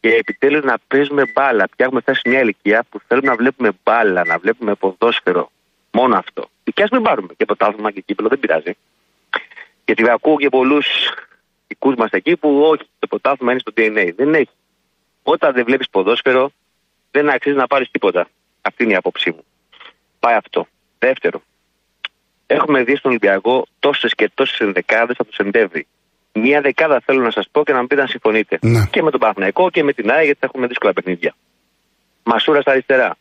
και 0.00 0.08
επιτέλους 0.08 0.64
να 0.64 0.76
παίζουμε 0.88 1.24
μπάλα. 1.32 1.64
Πια 1.76 1.84
έχουμε 1.84 2.00
φτάσει 2.00 2.20
σε 2.20 2.28
μια 2.28 2.40
ηλικία 2.40 2.84
που 2.90 3.00
θέλουμε 3.06 3.28
να 3.28 3.36
βλέπουμε 3.36 3.70
μπάλα, 3.84 4.24
να 4.24 4.38
βλέπουμε 4.38 4.74
ποδόσφαιρο. 4.74 5.50
Μόνο 5.90 6.16
αυτό. 6.16 6.48
Και 6.74 6.82
ας 6.82 6.90
μην 6.90 7.02
πάρουμε 7.02 7.34
και 7.36 7.44
πρωτάθλημα 7.44 7.90
και 7.90 8.00
κύπελο, 8.00 8.28
δεν 8.28 8.38
πειράζει. 8.38 8.72
Γιατί 9.84 10.10
ακούω 10.10 10.36
και 10.36 10.48
πολλούς 10.48 10.86
δικούς 11.66 11.94
μας 11.94 12.10
εκεί 12.10 12.36
που 12.36 12.60
όχι, 12.62 12.82
το 12.98 13.06
πρωτάθλημα 13.06 13.52
είναι 13.52 13.60
στο 13.60 13.72
DNA. 13.76 14.12
Δεν 14.16 14.34
έχει. 14.34 14.50
Όταν 15.22 15.52
δεν 15.52 15.64
βλέπεις 15.64 15.88
ποδόσφαιρο, 15.90 16.50
δεν 17.10 17.30
αξίζει 17.30 17.56
να 17.56 17.66
πάρεις 17.66 17.90
τίποτα. 17.90 18.28
Αυτή 18.62 18.82
είναι 18.82 18.92
η 18.92 18.96
άποψή 18.96 19.30
μου. 19.30 19.44
Πάει 20.20 20.34
αυτό. 20.34 20.66
Δεύτερο, 20.98 21.42
έχουμε 22.46 22.82
δει 22.82 22.96
στον 22.96 23.10
Ολυμπιακό 23.10 23.66
τόσες 23.78 24.14
και 24.14 24.30
τόσες 24.34 24.58
ενδεκάδες 24.58 25.16
από 25.18 25.28
τους 25.28 25.36
Σεπτέμβρη. 25.36 25.86
Μία 26.32 26.60
δεκάδα 26.60 27.00
θέλω 27.04 27.22
να 27.22 27.30
σας 27.30 27.48
πω 27.52 27.64
και 27.64 27.72
να 27.72 27.80
μου 27.80 27.86
πείτε 27.86 28.00
αν 28.00 28.08
συμφωνείτε. 28.08 28.58
Ναι. 28.60 28.86
Και 28.90 29.02
με 29.02 29.10
τον 29.10 29.20
Παναγενικό 29.20 29.70
και 29.70 29.82
με 29.82 29.92
την 29.92 30.10
ΑΕ, 30.10 30.24
γιατί 30.24 30.38
θα 30.38 30.46
έχουμε 30.46 30.66
δύσκολα 30.66 30.92
παιχνίδια. 30.92 31.34
Μασούρα 32.22 32.60
στα 32.60 32.70
αριστερά. 32.70 33.16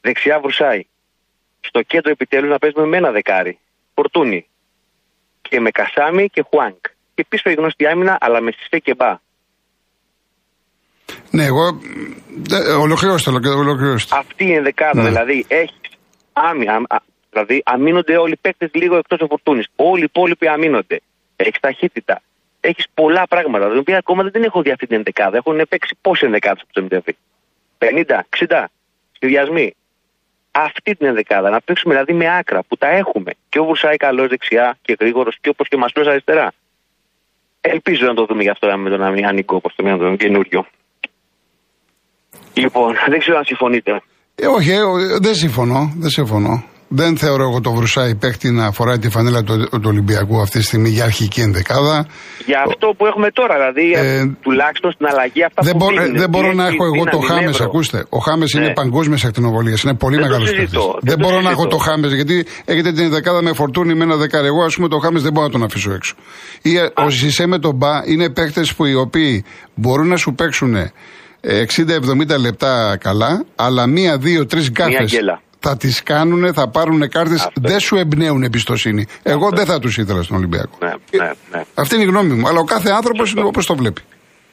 Δεξιά 0.00 0.40
Βρουσάη. 0.40 0.86
Στο 1.60 1.82
κέντρο 1.82 2.10
επιτέλους 2.10 2.50
να 2.50 2.58
παίζουμε 2.58 2.86
με 2.86 2.96
ένα 2.96 3.10
δεκάρι. 3.10 3.58
Φορτούνι. 3.94 4.46
Και 5.42 5.60
με 5.60 5.70
Κασάμι 5.70 6.28
και 6.28 6.44
Χουάνκ. 6.48 6.84
Και 7.16 7.26
πίσω 7.28 7.50
η 7.50 7.54
γνωστή 7.54 7.86
άμυνα, 7.86 8.18
αλλά 8.20 8.40
με 8.40 8.50
Σιφέ 8.58 8.78
και 8.78 8.94
Μπα. 8.94 9.18
Ναι, 11.30 11.44
εγώ. 11.44 11.80
Ολοκληρώστε, 12.80 13.30
ολοκληρώστε. 13.30 14.16
Αυτή 14.16 14.44
είναι 14.44 14.60
δεκάδα. 14.60 15.02
Ναι. 15.02 15.08
Δηλαδή 15.08 15.44
έχεις 15.48 15.90
άμυνα. 16.32 16.86
Δηλαδή 17.30 17.62
αμήνονται 17.64 18.16
όλοι 18.16 18.32
οι 18.32 18.36
παίκτες 18.40 18.70
λίγο 18.72 18.96
εκτός 18.96 19.20
ο 19.20 19.26
Φορτούνης. 19.26 19.66
Όλοι 19.76 20.00
οι 20.00 20.08
υπόλοιποι 20.08 20.48
αμήνονται 20.48 21.00
έχεις 21.36 21.60
ταχύτητα. 21.60 22.22
Έχεις 22.60 22.86
πολλά 22.94 23.26
πράγματα. 23.28 23.68
Τα 23.68 23.78
οποία 23.78 23.98
ακόμα 23.98 24.22
δεν 24.22 24.32
την 24.32 24.42
έχω 24.42 24.62
δει 24.62 24.70
αυτή 24.70 24.86
την 24.86 24.96
ενδεκάδα. 24.96 25.36
Έχουν 25.36 25.66
παίξει 25.68 25.96
πόσοι 26.00 26.24
ενδεκάδες 26.24 26.62
από 26.62 26.72
το 26.72 26.86
MTV. 26.90 27.10
50, 27.78 28.20
60 28.48 28.64
σχεδιασμοί. 29.12 29.74
Αυτή 30.50 30.96
την 30.96 31.06
ενδεκάδα. 31.06 31.50
Να 31.50 31.60
παίξουμε 31.60 31.94
δηλαδή 31.94 32.12
με 32.12 32.36
άκρα 32.38 32.62
που 32.62 32.76
τα 32.76 32.88
έχουμε. 32.88 33.32
Και 33.48 33.58
ο 33.58 33.64
Βουρσάη 33.64 33.96
καλός 33.96 34.28
δεξιά 34.28 34.78
και 34.82 34.96
γρήγορος 35.00 35.38
και 35.40 35.48
όπως 35.48 35.68
και 35.68 35.74
ο 35.74 35.78
Μασλό 35.78 36.10
αριστερά. 36.10 36.52
Ελπίζω 37.74 38.06
να 38.06 38.14
το 38.14 38.24
δούμε 38.28 38.42
γι' 38.42 38.50
αυτό 38.50 38.78
με 38.78 38.90
τον 38.90 39.02
Αμιάνικο, 39.02 39.56
όπως 39.56 39.74
το 39.76 39.82
μήνα 39.84 39.96
τον 39.98 40.16
καινούριο. 40.16 40.66
Λοιπόν, 42.54 42.94
δεν 43.08 43.18
ξέρω 43.18 43.36
αν 43.36 43.44
συμφωνείτε. 43.44 44.02
Ε, 44.34 44.46
όχι, 44.46 44.70
ε, 44.70 44.78
δεν 45.20 45.34
συμφωνώ. 45.34 45.92
Δεν 45.96 46.10
συμφωνώ. 46.10 46.64
Δεν 46.88 47.16
θεωρώ 47.16 47.42
εγώ 47.42 47.60
το 47.60 47.72
Βρουσάη 47.72 48.14
παίχτη 48.14 48.50
να 48.50 48.70
φοράει 48.70 48.98
τη 48.98 49.10
φανέλα 49.10 49.42
του, 49.42 49.68
του 49.70 49.84
Ολυμπιακού 49.84 50.40
αυτή 50.40 50.58
τη 50.58 50.64
στιγμή 50.64 50.88
για 50.88 51.04
αρχική 51.04 51.40
ενδεκάδα. 51.40 52.06
Για 52.46 52.62
αυτό 52.66 52.94
που 52.96 53.06
έχουμε 53.06 53.30
τώρα, 53.30 53.54
δηλαδή, 53.54 53.92
ε, 53.92 54.26
τουλάχιστον 54.42 54.92
στην 54.92 55.06
αλλαγή 55.06 55.44
αυτά 55.44 55.62
δεν 55.62 55.72
που 55.72 55.78
μπο, 55.78 56.18
Δεν 56.18 56.28
μπορώ 56.28 56.52
να 56.52 56.66
έχω 56.66 56.84
εγώ 56.84 57.04
το 57.04 57.18
Χάμες, 57.18 57.60
ακούστε. 57.60 58.04
Ο 58.08 58.18
Χάμες 58.18 58.54
ναι. 58.54 58.64
είναι 58.64 58.72
παγκόσμια 58.72 59.18
ακτινοβολίας, 59.24 59.82
είναι 59.82 59.94
πολύ 59.94 60.18
μεγάλος 60.18 60.50
παίχτη. 60.50 60.76
Δεν, 61.00 61.18
μπορώ 61.18 61.40
να 61.40 61.50
έχω 61.50 61.66
το 61.66 61.76
Χάμες, 61.76 62.12
γιατί 62.12 62.46
έχετε 62.64 62.92
την 62.92 63.04
ενδεκάδα 63.04 63.42
με 63.42 63.52
φορτούνη 63.52 63.94
με 63.94 64.04
ένα 64.04 64.16
δεκάρι. 64.16 64.46
Εγώ, 64.46 64.62
ας 64.64 64.74
πούμε, 64.74 64.88
το 64.88 64.98
Χάμες 64.98 65.22
δεν 65.22 65.32
μπορώ 65.32 65.46
να 65.46 65.52
τον 65.52 65.62
αφήσω 65.62 65.92
έξω. 65.92 66.14
Ή 66.62 66.76
ε, 66.76 66.90
ο 66.94 67.08
Ζησέ 67.08 67.46
με 67.46 67.58
τον 67.58 67.74
Μπα 67.74 68.02
είναι 68.06 68.30
παίχτε 68.30 68.64
που 68.76 68.84
οι 68.84 68.94
οποίοι 68.94 69.44
μπορούν 69.74 70.08
να 70.08 70.16
σου 70.16 70.34
παίξουν 70.34 70.76
60-70 71.40 72.38
λεπτά 72.40 72.96
καλά, 73.00 73.44
αλλά 73.56 73.86
μία, 73.86 74.18
δύο, 74.18 74.46
τρεις 74.46 74.70
γκάφες 74.70 75.18
θα 75.68 75.76
τις 75.76 76.02
κάνουν, 76.02 76.54
θα 76.54 76.68
πάρουν 76.68 77.08
κάρτες, 77.08 77.48
δεν 77.54 77.80
σου 77.80 77.96
εμπνέουν 77.96 78.42
εμπιστοσύνη. 78.42 79.06
Εγώ 79.22 79.50
δεν 79.50 79.66
θα 79.66 79.78
τους 79.78 79.98
ήθελα 79.98 80.22
στον 80.22 80.36
Ολυμπιακό. 80.36 80.78
Ναι, 80.80 80.92
ναι, 81.18 81.30
ναι. 81.52 81.62
Αυτή 81.74 81.94
είναι 81.94 82.04
η 82.04 82.06
γνώμη 82.06 82.34
μου. 82.34 82.48
Αλλά 82.48 82.58
ο 82.58 82.64
κάθε 82.64 82.90
άνθρωπος 82.90 83.32
είναι 83.32 83.44
όπως 83.44 83.66
το 83.66 83.76
βλέπει. 83.76 84.02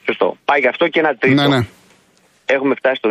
Σωστό. 0.05 0.37
Πάει 0.45 0.59
γι' 0.59 0.67
αυτό 0.67 0.87
και 0.87 0.99
ένα 0.99 1.15
τρίτο. 1.15 1.41
Ναι, 1.41 1.57
ναι. 1.57 1.65
Έχουμε 2.45 2.75
φτάσει 2.75 3.01
το 3.01 3.09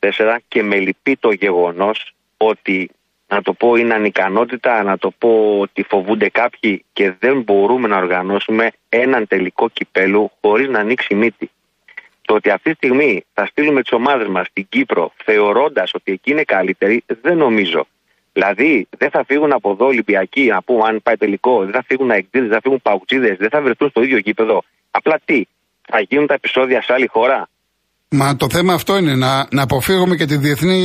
2024 0.00 0.36
και 0.48 0.62
με 0.62 0.76
λυπεί 0.76 1.16
το 1.16 1.30
γεγονός 1.32 2.14
ότι 2.36 2.90
να 3.28 3.42
το 3.42 3.52
πω 3.52 3.76
είναι 3.76 3.94
ανικανότητα, 3.94 4.82
να 4.82 4.98
το 4.98 5.10
πω 5.18 5.58
ότι 5.60 5.84
φοβούνται 5.88 6.28
κάποιοι 6.28 6.84
και 6.92 7.14
δεν 7.18 7.42
μπορούμε 7.42 7.88
να 7.88 7.96
οργανώσουμε 7.96 8.70
έναν 8.88 9.26
τελικό 9.26 9.68
κυπέλου 9.68 10.30
χωρίς 10.40 10.68
να 10.68 10.78
ανοίξει 10.78 11.14
μύτη. 11.14 11.50
Το 12.26 12.34
ότι 12.34 12.50
αυτή 12.50 12.70
τη 12.70 12.76
στιγμή 12.76 13.24
θα 13.34 13.46
στείλουμε 13.46 13.80
τις 13.82 13.92
ομάδες 13.92 14.28
μας 14.28 14.46
στην 14.46 14.66
Κύπρο 14.68 15.12
θεωρώντας 15.24 15.90
ότι 15.94 16.12
εκεί 16.12 16.30
είναι 16.30 16.42
καλύτερη, 16.42 17.04
δεν 17.22 17.36
νομίζω. 17.36 17.86
Δηλαδή, 18.32 18.88
δεν 18.98 19.10
θα 19.10 19.24
φύγουν 19.26 19.52
από 19.52 19.70
εδώ 19.70 19.86
Ολυμπιακοί, 19.86 20.44
να 20.46 20.62
πούμε 20.62 20.82
αν 20.88 21.00
πάει 21.02 21.16
τελικό, 21.16 21.54
δεν 21.64 21.72
θα 21.72 21.82
φύγουν 21.88 22.10
αεκτήδε, 22.10 22.44
δεν 22.46 22.54
θα 22.54 22.60
φύγουν 22.62 22.80
παουτσίδε, 22.82 23.36
δεν 23.38 23.48
θα 23.50 23.60
βρεθούν 23.62 23.88
στο 23.88 24.02
ίδιο 24.02 24.18
γήπεδο. 24.18 24.62
Απλά 24.90 25.20
τι, 25.24 25.42
θα 25.90 26.00
γίνουν 26.08 26.26
τα 26.26 26.34
επεισόδια 26.34 26.82
σε 26.82 26.92
άλλη 26.92 27.06
χώρα; 27.06 27.48
Μα 28.08 28.36
το 28.36 28.46
θέμα 28.50 28.72
αυτό 28.74 28.96
είναι 28.96 29.14
να, 29.14 29.46
να 29.50 29.62
αποφύγουμε 29.62 30.16
και 30.16 30.24
τη 30.24 30.36
διεθνή 30.36 30.80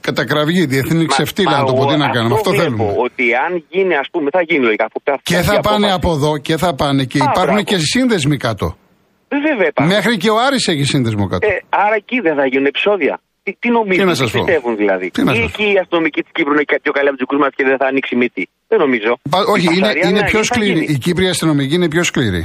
κατακραυγή, 0.00 0.64
διεθνή 0.66 1.06
ξεφτύλα, 1.06 1.58
να 1.58 1.64
το 1.64 1.72
πω 1.72 1.86
τι 1.86 1.96
να 1.96 2.08
κάνουμε. 2.08 2.34
Αυτό, 2.34 2.50
βλέπω, 2.50 2.64
θέλουμε. 2.64 2.94
Ότι 2.96 3.24
αν 3.34 3.64
γίνει, 3.70 3.94
ας 3.96 4.08
πούμε, 4.10 4.30
θα 4.30 4.42
γίνει 4.42 4.64
λογικά. 4.64 4.84
Αφού 4.84 4.98
θα 5.04 5.18
Και 5.22 5.36
θα 5.36 5.54
η 5.54 5.58
πάνε 5.62 5.76
απόφαση. 5.76 5.94
από 5.94 6.10
εδώ 6.12 6.38
και 6.38 6.56
θα 6.56 6.74
πάνε 6.74 7.04
και 7.04 7.18
Α, 7.18 7.22
υπάρχουν 7.30 7.54
μπράβο. 7.54 7.62
και 7.70 7.78
σύνδεσμοι 7.78 8.36
κάτω. 8.36 8.76
Ε, 9.28 9.36
Βέβαια 9.48 9.66
υπάρχουν. 9.72 9.94
Μέχρι 9.94 10.16
και 10.16 10.30
ο 10.30 10.38
Άρης 10.46 10.66
έχει 10.68 10.84
σύνδεσμο 10.84 11.26
κάτω. 11.26 11.46
Ε, 11.46 11.54
άρα 11.68 11.94
εκεί 12.02 12.20
δεν 12.20 12.34
θα 12.38 12.46
γίνουν 12.46 12.66
επεισόδια. 12.66 13.20
Τι, 13.42 13.50
τι 13.62 13.68
νομίζουν, 13.70 13.98
Τι 14.02 14.04
να 14.04 14.10
τι 14.12 14.18
σας 14.18 14.30
πω. 14.30 14.38
πιστεύουν 14.44 14.76
δηλαδή; 14.76 15.10
Τι 15.10 15.22
να 15.24 15.32
Ή 15.32 15.36
σας 15.36 15.44
εκεί 15.50 15.66
οι 15.72 15.78
αστυνομικοί 15.82 16.20
της 16.22 16.30
Κύπρου 16.36 16.52
είναι 16.52 16.62
κάτι 16.72 16.80
πιο 16.86 16.92
καλή 16.92 17.08
από 17.08 17.16
τους 17.16 17.26
δικού 17.28 17.42
μα 17.42 17.48
και 17.56 17.64
δεν 17.64 17.76
θα 17.80 17.86
ανοίξει 17.86 18.14
μύτη; 18.16 18.48
Δεν 18.68 18.78
νομίζω. 18.84 19.10
Πα- 19.30 19.38
Η 19.48 19.50
όχι, 19.54 19.66
είναι, 19.66 19.80
Πασαρία, 19.80 20.08
είναι 20.08 20.20
ναι, 20.20 20.26
πιο 20.32 20.40
τι 20.40 20.46
θα 20.46 20.54
σκληρή. 20.54 20.72
γίνει. 20.80 20.86
Η 20.94 20.98
Κύπρια 20.98 21.30
αστυνομική 21.30 21.74
είναι 21.74 21.88
πιο 21.94 22.02
σκληρή. 22.10 22.44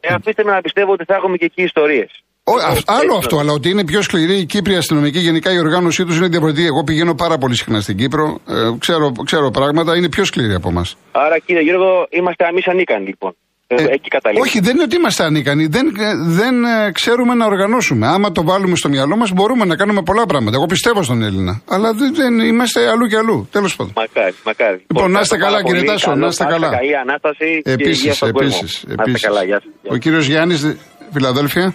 Ε, 0.00 0.14
αφήστε 0.14 0.42
με 0.44 0.52
να 0.52 0.60
πιστεύω 0.60 0.92
ότι 0.92 1.04
θα 1.04 1.14
έχουμε 1.14 1.36
και 1.36 1.44
εκεί 1.44 1.62
ιστορίες. 1.62 2.10
Ο, 2.44 2.52
αυ- 2.70 2.90
άλλο 2.90 3.14
αυτό, 3.16 3.38
αλλά 3.38 3.52
ότι 3.52 3.68
είναι 3.70 3.84
πιο 3.84 4.02
σκληρή 4.02 4.36
η 4.38 4.44
Κύπρια 4.44 4.78
αστυνομική, 4.78 5.18
γενικά 5.18 5.52
η 5.52 5.58
οργάνωσή 5.58 6.04
τους 6.04 6.16
είναι 6.18 6.28
διαφορετική. 6.28 6.66
Εγώ 6.66 6.84
πηγαίνω 6.84 7.14
πάρα 7.14 7.38
πολύ 7.38 7.54
συχνά 7.56 7.80
στην 7.80 7.96
Κύπρο, 7.96 8.40
ε, 8.48 8.54
ξέρω, 8.78 9.12
ξέρω 9.24 9.50
πράγματα, 9.50 9.96
είναι 9.96 10.08
πιο 10.08 10.24
σκληρή 10.24 10.54
από 10.54 10.68
εμάς. 10.68 10.96
Άρα 11.12 11.38
κύριε 11.38 11.62
Γιώργο, 11.62 12.06
είμαστε 12.10 12.44
εμεί 12.50 12.60
ανίκανοι 12.66 13.06
λοιπόν. 13.06 13.36
Ε, 13.72 13.84
εκεί 13.96 14.08
καταλήγουμε. 14.08 14.48
όχι, 14.48 14.60
δεν 14.60 14.74
είναι 14.74 14.82
ότι 14.82 14.96
είμαστε 14.96 15.24
ανίκανοι. 15.24 15.66
Δεν, 15.66 15.86
ε, 15.86 16.14
δεν 16.16 16.64
ε, 16.64 16.90
ξέρουμε 16.92 17.34
να 17.34 17.46
οργανώσουμε. 17.46 18.06
Άμα 18.06 18.32
το 18.32 18.44
βάλουμε 18.44 18.76
στο 18.76 18.88
μυαλό 18.88 19.16
μας, 19.16 19.30
μπορούμε 19.32 19.64
να 19.64 19.76
κάνουμε 19.76 20.02
πολλά 20.02 20.26
πράγματα. 20.26 20.56
Εγώ 20.56 20.66
πιστεύω 20.66 21.02
στον 21.02 21.22
Έλληνα. 21.22 21.62
Αλλά 21.68 21.92
δεν, 21.92 22.14
δεν 22.14 22.38
είμαστε 22.38 22.88
αλλού 22.88 23.06
και 23.06 23.16
αλλού. 23.16 23.48
Τέλος 23.52 23.76
πάντων. 23.76 23.92
Μακάρι, 23.96 24.34
μακάρι. 24.44 24.84
Λοιπόν, 24.90 25.10
να 25.10 25.20
είστε 25.20 25.34
ευχαριστώ 25.34 25.44
καλά, 25.44 25.50
πάρα 25.50 25.62
κύριε 25.62 25.80
πολύ. 25.80 25.90
Τάσο, 25.92 26.06
Καλώς 26.06 26.20
να 26.20 26.26
είστε 26.26 26.44
πάτε, 26.44 26.56
καλά. 26.56 26.76
Καλή 26.76 26.96
ανάσταση 26.96 27.62
και 27.64 27.70
υγεία 27.70 27.84
Επίσης, 27.84 28.16
στον 28.16 28.32
κόσμο. 28.32 28.48
επίσης. 28.48 28.84
Να 28.96 29.04
είστε 29.06 29.26
καλά, 29.26 29.44
γεια 29.44 29.60
σας. 29.62 29.72
Γεια 29.82 29.90
Ο 29.94 29.96
κύριος 29.96 30.26
Γιάννης, 30.26 30.76
Φιλαδέλφια. 31.12 31.74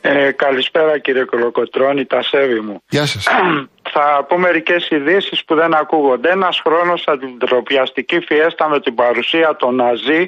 Ε, 0.00 0.30
καλησπέρα 0.32 0.98
κύριε 0.98 1.24
Κολοκοτρώνη, 1.24 2.04
τα 2.06 2.22
σέβη 2.22 2.60
μου. 2.60 2.82
Γεια 2.88 3.06
σας. 3.06 3.24
Θα 3.94 4.26
πω 4.28 4.38
μερικές 4.38 4.88
ειδήσεις 4.90 5.44
που 5.44 5.54
δεν 5.54 5.74
ακούγονται. 5.74 6.30
Ένας 6.30 6.60
χρόνος 6.64 7.04
αντιτροπιαστική 7.06 8.18
φιέστα 8.28 8.68
με 8.68 8.80
την 8.80 8.94
παρουσία 8.94 9.56
των 9.58 9.74
Ναζί, 9.74 10.22
ε, 10.22 10.26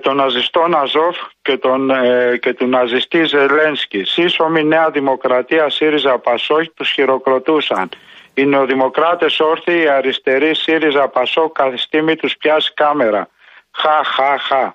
των 0.00 0.16
ναζιστών 0.16 0.74
Αζόφ 0.74 1.16
και, 1.42 1.56
τον, 1.56 1.90
ε, 1.90 2.36
και 2.36 2.54
του 2.54 2.66
ναζιστή 2.66 3.24
Ζελένσκι. 3.24 4.04
Σύσσωμη 4.04 4.64
Νέα 4.64 4.90
Δημοκρατία 4.90 5.68
ΣΥΡΙΖΑ 5.70 6.18
Πασόκ 6.18 6.64
τους 6.74 6.90
χειροκροτούσαν. 6.90 7.88
Οι 8.34 8.46
νεοδημοκράτες 8.46 9.40
όρθιοι, 9.40 9.80
οι 9.84 9.88
αριστεροί 9.88 10.54
ΣΥΡΙΖΑ 10.54 11.08
Πασόκ 11.08 11.52
καθιστήμη 11.52 12.16
τους 12.16 12.36
πιάσει 12.36 12.72
κάμερα. 12.74 13.28
Χα, 13.72 14.04
χα, 14.04 14.38
χα. 14.38 14.74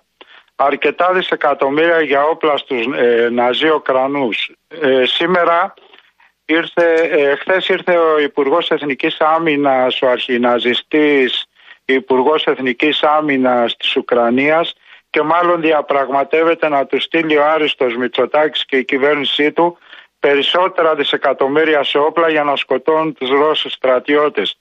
Αρκετά 0.55 1.13
δισεκατομμύρια 1.13 2.01
για 2.01 2.23
όπλα 2.23 2.57
στους 2.57 2.85
ε, 2.95 3.29
ναζιοκρανούς. 3.31 4.51
Ε, 4.81 5.05
σήμερα 5.05 5.73
ήρθε, 6.45 6.93
ε, 6.93 7.35
χθες 7.35 7.67
ήρθε 7.67 7.97
ο 7.97 8.19
Υπουργός 8.19 8.69
Εθνικής 8.71 9.17
Άμυνας, 9.19 10.01
ο 10.01 10.07
αρχιναζιστής 10.09 11.45
Υπουργός 11.85 12.45
Εθνικής 12.45 13.03
Άμυνας 13.03 13.77
της 13.77 13.95
Ουκρανίας 13.95 14.73
και 15.11 15.21
μάλλον 15.21 15.61
διαπραγματεύεται 15.61 16.69
να 16.69 16.85
του 16.85 17.01
στείλει 17.01 17.37
ο 17.37 17.45
Άριστος 17.45 17.95
Μητσοτάκης 17.95 18.65
και 18.65 18.77
η 18.77 18.85
κυβέρνησή 18.85 19.51
του 19.51 19.77
περισσότερα 20.19 20.95
δισεκατομμύρια 20.95 21.83
σε 21.83 21.97
όπλα 21.97 22.29
για 22.29 22.43
να 22.43 22.55
σκοτώνουν 22.55 23.13
τους 23.13 23.29
Ρώσους 23.29 23.73
στρατιώτες. 23.73 24.57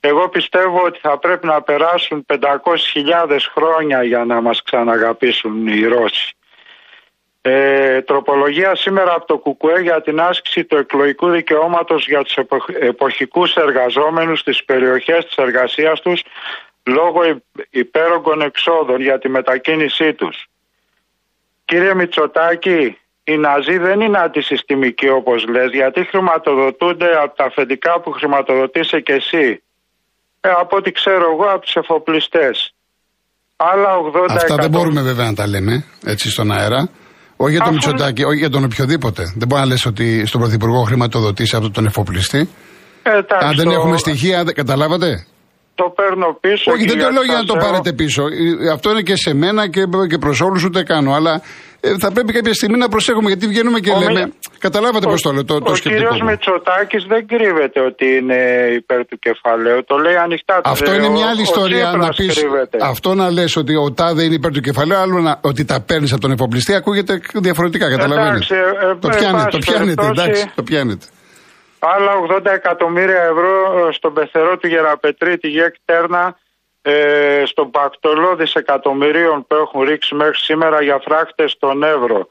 Εγώ 0.00 0.28
πιστεύω 0.28 0.82
ότι 0.84 0.98
θα 1.02 1.18
πρέπει 1.18 1.46
να 1.46 1.62
περάσουν 1.62 2.26
500.000 2.26 3.38
χρόνια 3.54 4.02
για 4.02 4.24
να 4.24 4.40
μας 4.40 4.62
ξαναγαπήσουν 4.62 5.66
οι 5.66 5.84
Ρώσοι. 5.84 6.36
Ε, 7.44 8.02
τροπολογία 8.02 8.74
σήμερα 8.74 9.14
από 9.14 9.26
το 9.26 9.38
ΚΚΕ 9.38 9.80
για 9.80 10.02
την 10.02 10.20
άσκηση 10.20 10.64
του 10.64 10.76
εκλογικού 10.76 11.28
δικαιώματος 11.30 12.06
για 12.06 12.22
τους 12.22 12.36
εποχ, 12.36 12.66
εποχικούς 12.68 13.54
εργαζόμενους 13.54 14.40
στις 14.40 14.64
περιοχές 14.64 15.24
της 15.24 15.36
εργασίας 15.36 16.00
τους 16.00 16.22
λόγω 16.84 17.24
υ- 17.24 17.66
υπέρογκων 17.70 18.40
εξόδων 18.40 19.00
για 19.00 19.18
τη 19.18 19.28
μετακίνησή 19.28 20.14
τους. 20.14 20.46
Κύριε 21.64 21.94
Μητσοτάκη, 21.94 22.98
οι 23.24 23.36
Ναζί 23.36 23.78
δεν 23.78 24.00
είναι 24.00 24.18
αντισυστημικοί 24.18 25.08
όπως 25.08 25.46
λες, 25.48 25.70
γιατί 25.72 26.04
χρηματοδοτούνται 26.04 27.10
από 27.24 27.36
τα 27.36 27.44
αφεντικά 27.44 28.00
που 28.00 28.10
χρηματοδοτήσε 28.10 29.00
και 29.00 29.12
εσύ. 29.12 29.62
Ε, 30.40 30.50
από 30.50 30.76
ό,τι 30.76 30.92
ξέρω 30.92 31.30
εγώ 31.32 31.44
από 31.50 31.60
τους 31.60 31.74
εφοπλιστές. 31.76 32.74
Άλλα 33.56 33.96
80 33.96 34.06
Αυτά 34.06 34.26
δεν 34.26 34.36
εκατομμύρια- 34.36 34.68
μπορούμε 34.68 35.00
βέβαια 35.02 35.26
να 35.26 35.34
τα 35.34 35.46
λέμε 35.46 35.84
έτσι 36.04 36.30
στον 36.30 36.52
αέρα. 36.52 36.88
Όχι 37.36 37.50
για 37.50 37.60
τον 37.64 37.74
Αφού- 37.76 37.88
Μητσοτάκη, 37.90 38.24
όχι 38.24 38.38
για 38.38 38.50
τον 38.50 38.64
οποιοδήποτε. 38.64 39.22
Δεν 39.36 39.48
μπορεί 39.48 39.60
να 39.60 39.66
λες 39.66 39.86
ότι 39.86 40.26
στον 40.26 40.40
Πρωθυπουργό 40.40 40.82
χρηματοδοτήσει 40.82 41.56
από 41.56 41.70
τον 41.70 41.86
εφοπλιστή. 41.86 42.48
Ε, 43.02 43.10
εντάξει, 43.10 43.46
Αν 43.46 43.56
δεν 43.56 43.64
το- 43.64 43.70
έχουμε 43.72 43.96
στοιχεία, 43.96 44.44
δεν- 44.44 44.54
καταλάβατε; 44.54 45.26
Το 45.74 45.84
παίρνω 45.96 46.38
πίσω. 46.40 46.72
Όχι, 46.72 46.84
δεν 46.86 46.96
και 46.98 47.02
το 47.04 47.10
λέω 47.10 47.22
για 47.22 47.34
να 47.34 47.44
το 47.44 47.52
σας 47.58 47.64
πάρετε 47.64 47.92
πίσω. 47.92 48.22
Ε, 48.66 48.70
Αυτό 48.72 48.90
είναι 48.90 49.02
και 49.02 49.16
σε 49.16 49.34
μένα 49.34 49.68
και, 49.68 49.82
και 50.08 50.18
προς 50.18 50.40
όλους 50.40 50.64
ούτε 50.64 50.82
κάνω. 50.82 51.12
Αλλά 51.14 51.42
ε, 51.80 51.94
θα 51.98 52.12
πρέπει 52.12 52.32
κάποια 52.32 52.54
στιγμή 52.54 52.78
να 52.78 52.88
προσέχουμε 52.88 53.28
γιατί 53.28 53.46
βγαίνουμε 53.46 53.78
και 53.80 53.90
Ο 53.90 53.98
λέμε. 53.98 54.20
Μη- 54.24 54.32
Καταλάβατε 54.58 55.06
πώς 55.06 55.22
το 55.22 55.32
λέω, 55.32 55.44
το, 55.44 55.58
το 55.60 55.70
ο 55.70 55.74
σκεπτικό. 55.74 56.02
κύριος 56.02 56.20
μου. 56.20 56.28
Μητσοτάκης 56.30 57.04
δεν 57.04 57.26
κρύβεται 57.26 57.80
ότι 57.80 58.06
είναι 58.16 58.38
υπέρ 58.80 59.06
του 59.06 59.18
κεφαλαίου. 59.18 59.84
Το 59.86 59.96
λέει 59.96 60.14
ανοιχτά. 60.16 60.60
Το 60.60 60.70
Αυτό 60.70 60.90
λέει, 60.90 60.98
είναι 60.98 61.06
ο- 61.06 61.10
μια 61.10 61.26
άλλη 61.26 61.38
ο 61.40 61.42
ιστορία 61.42 61.86
Τσίπρας 61.88 62.06
να 62.06 62.08
πεις. 62.14 62.34
κρύβεται. 62.38 62.78
Αυτό 62.80 63.14
να 63.14 63.30
λες 63.30 63.56
ότι 63.56 63.74
ο 63.76 63.92
τάδε 63.92 64.22
είναι 64.24 64.34
υπέρ 64.34 64.50
του 64.52 64.60
κεφαλαίου, 64.60 64.96
άλλο 64.98 65.20
να, 65.20 65.38
ότι 65.40 65.64
τα 65.64 65.80
παίρνεις 65.80 66.12
από 66.12 66.20
τον 66.20 66.30
εφοπλιστή 66.30 66.74
ακούγεται 66.74 67.20
διαφορετικά. 67.34 67.90
Καταλαβαίνετε. 67.90 68.30
Εντάξει, 68.30 68.54
ε, 68.54 68.86
ε, 68.90 68.96
το 69.00 69.08
εν 69.12 69.16
πιάνετε, 69.18 69.44
πάση 69.44 69.48
το 69.50 69.58
πιάνετε, 69.58 69.94
περιπτώσει- 69.94 70.28
εντάξει, 70.28 70.50
το 70.54 70.62
πιάνετε. 70.62 71.06
Άλλα 71.84 72.12
80 72.28 72.46
εκατομμύρια 72.46 73.22
ευρώ 73.22 73.86
ε, 73.88 73.92
στον 73.92 74.12
πεθερό 74.14 74.58
του 74.58 74.66
Γεραπετρίτη 74.66 75.48
ΓΕΚ 75.48 75.74
Τέρνα 75.84 76.38
ε, 76.82 77.42
στον 77.46 77.70
πακτολό 77.70 78.36
δισεκατομμυρίων 78.36 79.46
που 79.46 79.54
έχουν 79.54 79.82
ρίξει 79.82 80.14
μέχρι 80.14 80.38
σήμερα 80.38 80.82
για 80.82 80.98
φράχτες 80.98 81.50
στον 81.50 81.82
Εύρο. 81.82 82.28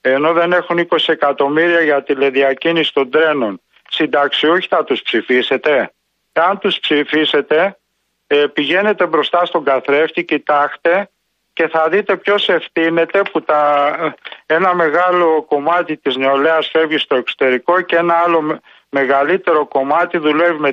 Ενώ 0.00 0.32
δεν 0.32 0.52
έχουν 0.52 0.88
20 0.90 0.96
εκατομμύρια 1.06 1.80
για 1.80 2.02
τηλεδιακίνηση 2.02 2.92
των 2.92 3.10
τρένων. 3.10 3.60
Συνταξιούχοι 3.90 4.68
θα 4.68 4.84
τους 4.84 5.02
ψηφίσετε; 5.02 5.92
Αν 6.32 6.58
τους 6.58 6.78
ψηφίσετε 6.78 7.78
ε, 8.26 8.46
πηγαίνετε 8.46 9.06
μπροστά 9.06 9.44
στον 9.44 9.64
καθρέφτη, 9.64 10.24
κοιτάξτε 10.24 11.08
και 11.52 11.68
θα 11.68 11.88
δείτε 11.88 12.16
ποιος 12.16 12.48
ευθύνεται 12.48 13.22
που 13.32 13.42
τα, 13.42 13.92
ένα 14.46 14.74
μεγάλο 14.74 15.44
κομμάτι 15.48 15.96
της 15.96 16.16
νεολαίας 16.16 16.68
φεύγει 16.68 16.98
στο 16.98 17.16
εξωτερικό 17.16 17.80
και 17.80 17.96
ένα 17.96 18.14
άλλο 18.14 18.40
με- 18.40 18.60
μεγαλύτερο 18.88 19.66
κομμάτι 19.66 20.18
δουλεύει 20.18 20.58
με 20.58 20.70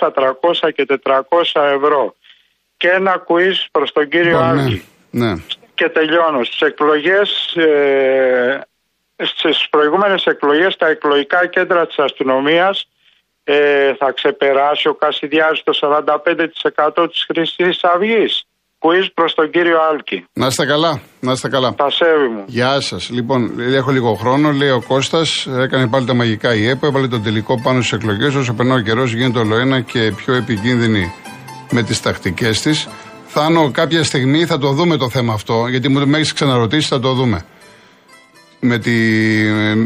200, 0.00 0.10
300 0.14 0.70
και 0.74 0.86
400 1.04 1.20
ευρώ. 1.54 2.14
Και 2.76 2.88
ένα 2.88 3.24
quiz 3.28 3.54
προς 3.70 3.92
τον 3.92 4.08
κύριο 4.08 4.30
Λοιπόν, 4.30 4.58
Άλκη. 4.58 4.84
ναι, 5.10 5.32
ναι. 5.32 5.40
Και 5.74 5.88
τελειώνω. 5.88 6.44
Στις 6.44 6.60
εκλογές, 6.60 7.56
ε, 7.56 8.60
στις 9.16 9.68
προηγούμενες 9.70 10.24
εκλογές 10.24 10.76
τα 10.76 10.86
εκλογικά 10.88 11.46
κέντρα 11.46 11.86
της 11.86 11.98
αστυνομίας 11.98 12.88
ε, 13.44 13.94
θα 13.94 14.12
ξεπεράσει 14.12 14.88
ο 14.88 14.94
Κασιδιάρης 14.94 15.62
το 15.62 15.72
45% 16.94 17.08
της 17.10 17.24
Χρυσής 17.24 17.84
Αυγής. 17.84 18.45
Quiz 18.86 19.06
προς 19.14 19.34
τον 19.34 19.50
κύριο 19.50 19.78
Άλκη. 19.90 20.24
Να 20.32 20.46
είστε 20.46 20.66
καλά, 20.66 21.00
να 21.20 21.32
είστε 21.32 21.48
καλά. 21.48 21.74
Τα 21.74 21.90
σέβη 21.90 22.28
μου. 22.28 22.42
Γεια 22.46 22.80
σας. 22.80 23.10
Λοιπόν, 23.10 23.60
έχω 23.74 23.90
λίγο 23.90 24.14
χρόνο. 24.14 24.52
Λέει 24.52 24.70
ο 24.70 24.82
Κώστας, 24.88 25.46
έκανε 25.46 25.86
πάλι 25.86 26.06
τα 26.06 26.14
μαγικά 26.14 26.54
η 26.54 26.68
ΕΠΟ, 26.68 26.86
έβαλε 26.86 27.08
τον 27.08 27.22
τελικό 27.22 27.60
πάνω 27.62 27.80
στις 27.80 27.92
εκλογές. 27.92 28.34
Όσο 28.34 28.52
περνά 28.52 28.74
ο 28.74 28.80
καιρός, 28.80 29.12
γίνεται 29.12 29.38
όλο 29.38 29.56
ένα 29.56 29.80
και 29.80 30.12
πιο 30.16 30.34
επικίνδυνη 30.34 31.12
με 31.70 31.82
τις 31.82 32.00
τακτικές 32.00 32.60
της. 32.60 32.88
Θάνο, 33.26 33.70
κάποια 33.70 34.04
στιγμή 34.04 34.46
θα 34.46 34.58
το 34.58 34.68
δούμε 34.72 34.96
το 34.96 35.08
θέμα 35.08 35.32
αυτό, 35.32 35.66
γιατί 35.68 35.88
μου 35.88 36.06
με 36.06 36.16
έχεις 36.16 36.32
ξαναρωτήσει, 36.32 36.88
θα 36.88 37.00
το 37.00 37.12
δούμε. 37.12 37.44
Με 38.60 38.78
τη, 38.78 38.90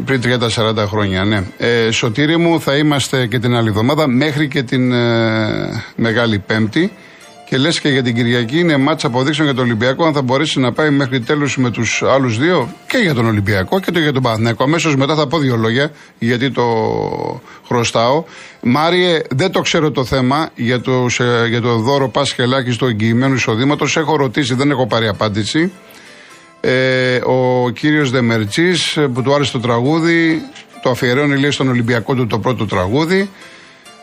πριν 0.04 0.20
30-40 0.24 0.76
χρόνια, 0.86 1.24
ναι. 1.24 1.42
Ε, 1.58 1.90
Σωτήρι 1.90 2.36
μου, 2.36 2.60
θα 2.60 2.76
είμαστε 2.76 3.26
και 3.26 3.38
την 3.38 3.54
άλλη 3.54 3.68
εβδομάδα 3.68 4.08
μέχρι 4.08 4.48
και 4.48 4.62
την 4.62 4.92
ε, 4.92 5.84
Μεγάλη 5.96 6.38
Πέμπτη. 6.38 6.92
Και 7.50 7.56
λες 7.56 7.80
και 7.80 7.88
για 7.88 8.02
την 8.02 8.14
Κυριακή 8.14 8.58
είναι 8.58 8.76
μάτσα 8.76 9.06
αποδείξεων 9.06 9.46
για 9.46 9.56
τον 9.56 9.64
Ολυμπιακό. 9.64 10.04
Αν 10.04 10.12
θα 10.12 10.22
μπορέσει 10.22 10.60
να 10.60 10.72
πάει 10.72 10.90
μέχρι 10.90 11.20
τέλου 11.20 11.48
με 11.56 11.70
τους 11.70 12.02
άλλους 12.02 12.38
δύο 12.38 12.74
και 12.86 12.98
για 12.98 13.14
τον 13.14 13.26
Ολυμπιακό 13.26 13.80
και 13.80 13.90
το 13.90 13.98
για 13.98 14.12
τον 14.12 14.22
Παναθηναϊκό. 14.22 14.62
Αμέσως 14.62 14.96
μετά 14.96 15.14
θα 15.14 15.26
πω 15.26 15.38
δύο 15.38 15.56
λόγια 15.56 15.90
γιατί 16.18 16.50
το 16.50 16.64
χρωστάω. 17.66 18.24
Μάριε, 18.62 19.20
δεν 19.30 19.50
το 19.50 19.60
ξέρω 19.60 19.90
το 19.90 20.04
θέμα 20.04 20.50
για, 20.54 20.80
τους, 20.80 21.20
ε, 21.20 21.46
για 21.48 21.60
το 21.60 21.76
δώρο 21.76 22.08
Πάσχελάκη 22.08 22.76
του 22.76 22.86
εγγυημένου 22.86 23.34
εισοδήματος. 23.34 23.96
Έχω 23.96 24.16
ρωτήσει, 24.16 24.54
δεν 24.54 24.70
έχω 24.70 24.86
πάρει 24.86 25.08
απάντηση. 25.08 25.72
Ε, 26.60 27.16
ο 27.24 27.70
κύριος 27.70 28.10
Δεμερτζή 28.10 28.72
που 29.14 29.22
του 29.22 29.34
άρεσε 29.34 29.52
το 29.52 29.60
τραγούδι, 29.60 30.42
το 30.82 30.90
αφιερώνει 30.90 31.38
λέει 31.38 31.50
στον 31.50 31.68
Ολυμπιακό 31.68 32.14
του 32.14 32.26
το 32.26 32.38
πρώτο 32.38 32.66
τραγούδι. 32.66 33.30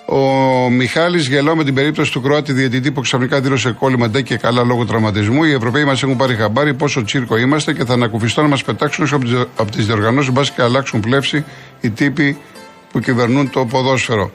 Ο 0.09 0.69
Μιχάλης 0.69 1.27
γελάω 1.27 1.55
με 1.55 1.63
την 1.63 1.73
περίπτωση 1.73 2.11
του 2.11 2.21
Κροάτη 2.21 2.53
διαιτητή 2.53 2.91
που 2.91 3.01
ξαφνικά 3.01 3.39
δήλωσε 3.41 3.71
κόλλημα 3.71 4.09
ντε 4.09 4.21
και 4.21 4.37
καλά 4.37 4.63
λόγω 4.63 4.85
τραυματισμού. 4.85 5.43
Οι 5.43 5.51
Ευρωπαίοι 5.51 5.83
μας 5.83 6.03
έχουν 6.03 6.15
πάρει 6.15 6.35
χαμπάρι 6.35 6.73
πόσο 6.73 7.03
τσίρκο 7.03 7.37
είμαστε 7.37 7.73
και 7.73 7.85
θα 7.85 7.93
ανακουφιστώ 7.93 8.41
να 8.41 8.47
μας 8.47 8.63
πετάξουν 8.63 9.03
έξω 9.03 9.15
από 9.55 9.71
τις 9.71 9.85
διοργανώσεις 9.85 10.31
μπας 10.31 10.51
και 10.51 10.61
αλλάξουν 10.61 10.99
πλεύση 10.99 11.45
οι 11.81 11.89
τύποι 11.89 12.37
που 12.91 12.99
κυβερνούν 12.99 13.49
το 13.49 13.65
ποδόσφαιρο. 13.65 14.31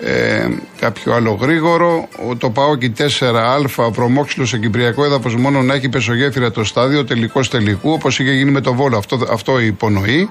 Ε, 0.00 0.48
κάποιο 0.80 1.14
άλλο 1.14 1.38
γρήγορο. 1.40 2.08
Το 2.38 2.50
Παόκι 2.50 2.92
4α, 2.98 3.92
προμόξυλος 3.92 4.48
σε 4.48 4.58
κυπριακό 4.58 5.04
έδαφος 5.04 5.36
μόνο 5.36 5.62
να 5.62 5.74
έχει 5.74 5.88
πεσογέφυρα 5.88 6.50
το 6.50 6.64
στάδιο, 6.64 7.04
τελικός 7.04 7.50
τελικού, 7.50 7.92
όπως 7.92 8.18
είχε 8.18 8.32
γίνει 8.32 8.50
με 8.50 8.60
το 8.60 8.74
Βόλο. 8.74 8.96
Αυτό, 8.96 9.26
αυτό 9.30 9.60
υπονοεί. 9.60 10.30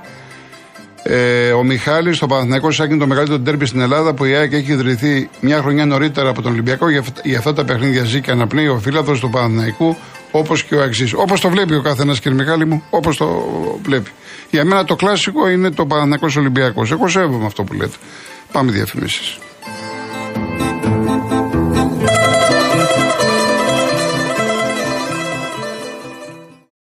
Ε, 1.03 1.51
ο 1.51 1.63
Μιχάλης, 1.63 2.19
το 2.19 2.27
Παναθηναϊκός 2.27 2.75
Σάκη, 2.75 2.97
το 2.97 3.07
μεγαλύτερο 3.07 3.39
τέρμπι 3.39 3.65
στην 3.65 3.81
Ελλάδα 3.81 4.13
που 4.13 4.25
η 4.25 4.35
ΑΕΚ 4.35 4.53
έχει 4.53 4.71
ιδρυθεί 4.71 5.29
μια 5.41 5.61
χρονιά 5.61 5.85
νωρίτερα 5.85 6.29
από 6.29 6.41
τον 6.41 6.51
Ολυμπιακό. 6.51 6.89
Για, 7.23 7.37
αυτά 7.37 7.53
τα 7.53 7.65
παιχνίδια 7.65 8.03
ζει 8.03 8.21
και 8.21 8.31
αναπνέει 8.31 8.67
ο 8.67 8.79
φίλαθρος 8.79 9.19
του 9.19 9.29
Παναθηναϊκού 9.29 9.97
όπως 10.31 10.63
και 10.63 10.75
ο 10.75 10.81
Αξής. 10.81 11.13
Όπως 11.13 11.41
το 11.41 11.49
βλέπει 11.49 11.75
ο 11.75 11.81
καθένας, 11.81 12.19
κύριε 12.19 12.37
Μιχάλη 12.37 12.65
μου, 12.65 12.83
όπως 12.89 13.17
το 13.17 13.45
βλέπει. 13.83 14.11
Για 14.49 14.65
μένα 14.65 14.85
το 14.85 14.95
κλασικό 14.95 15.49
είναι 15.49 15.71
το 15.71 15.85
Παναθηναϊκός 15.85 16.35
Ολυμπιακός. 16.35 16.91
Εγώ 16.91 17.07
σέβομαι 17.07 17.45
αυτό 17.45 17.63
που 17.63 17.73
λέτε. 17.73 17.95
Πάμε 18.51 18.71
διαφημίσεις. 18.71 19.37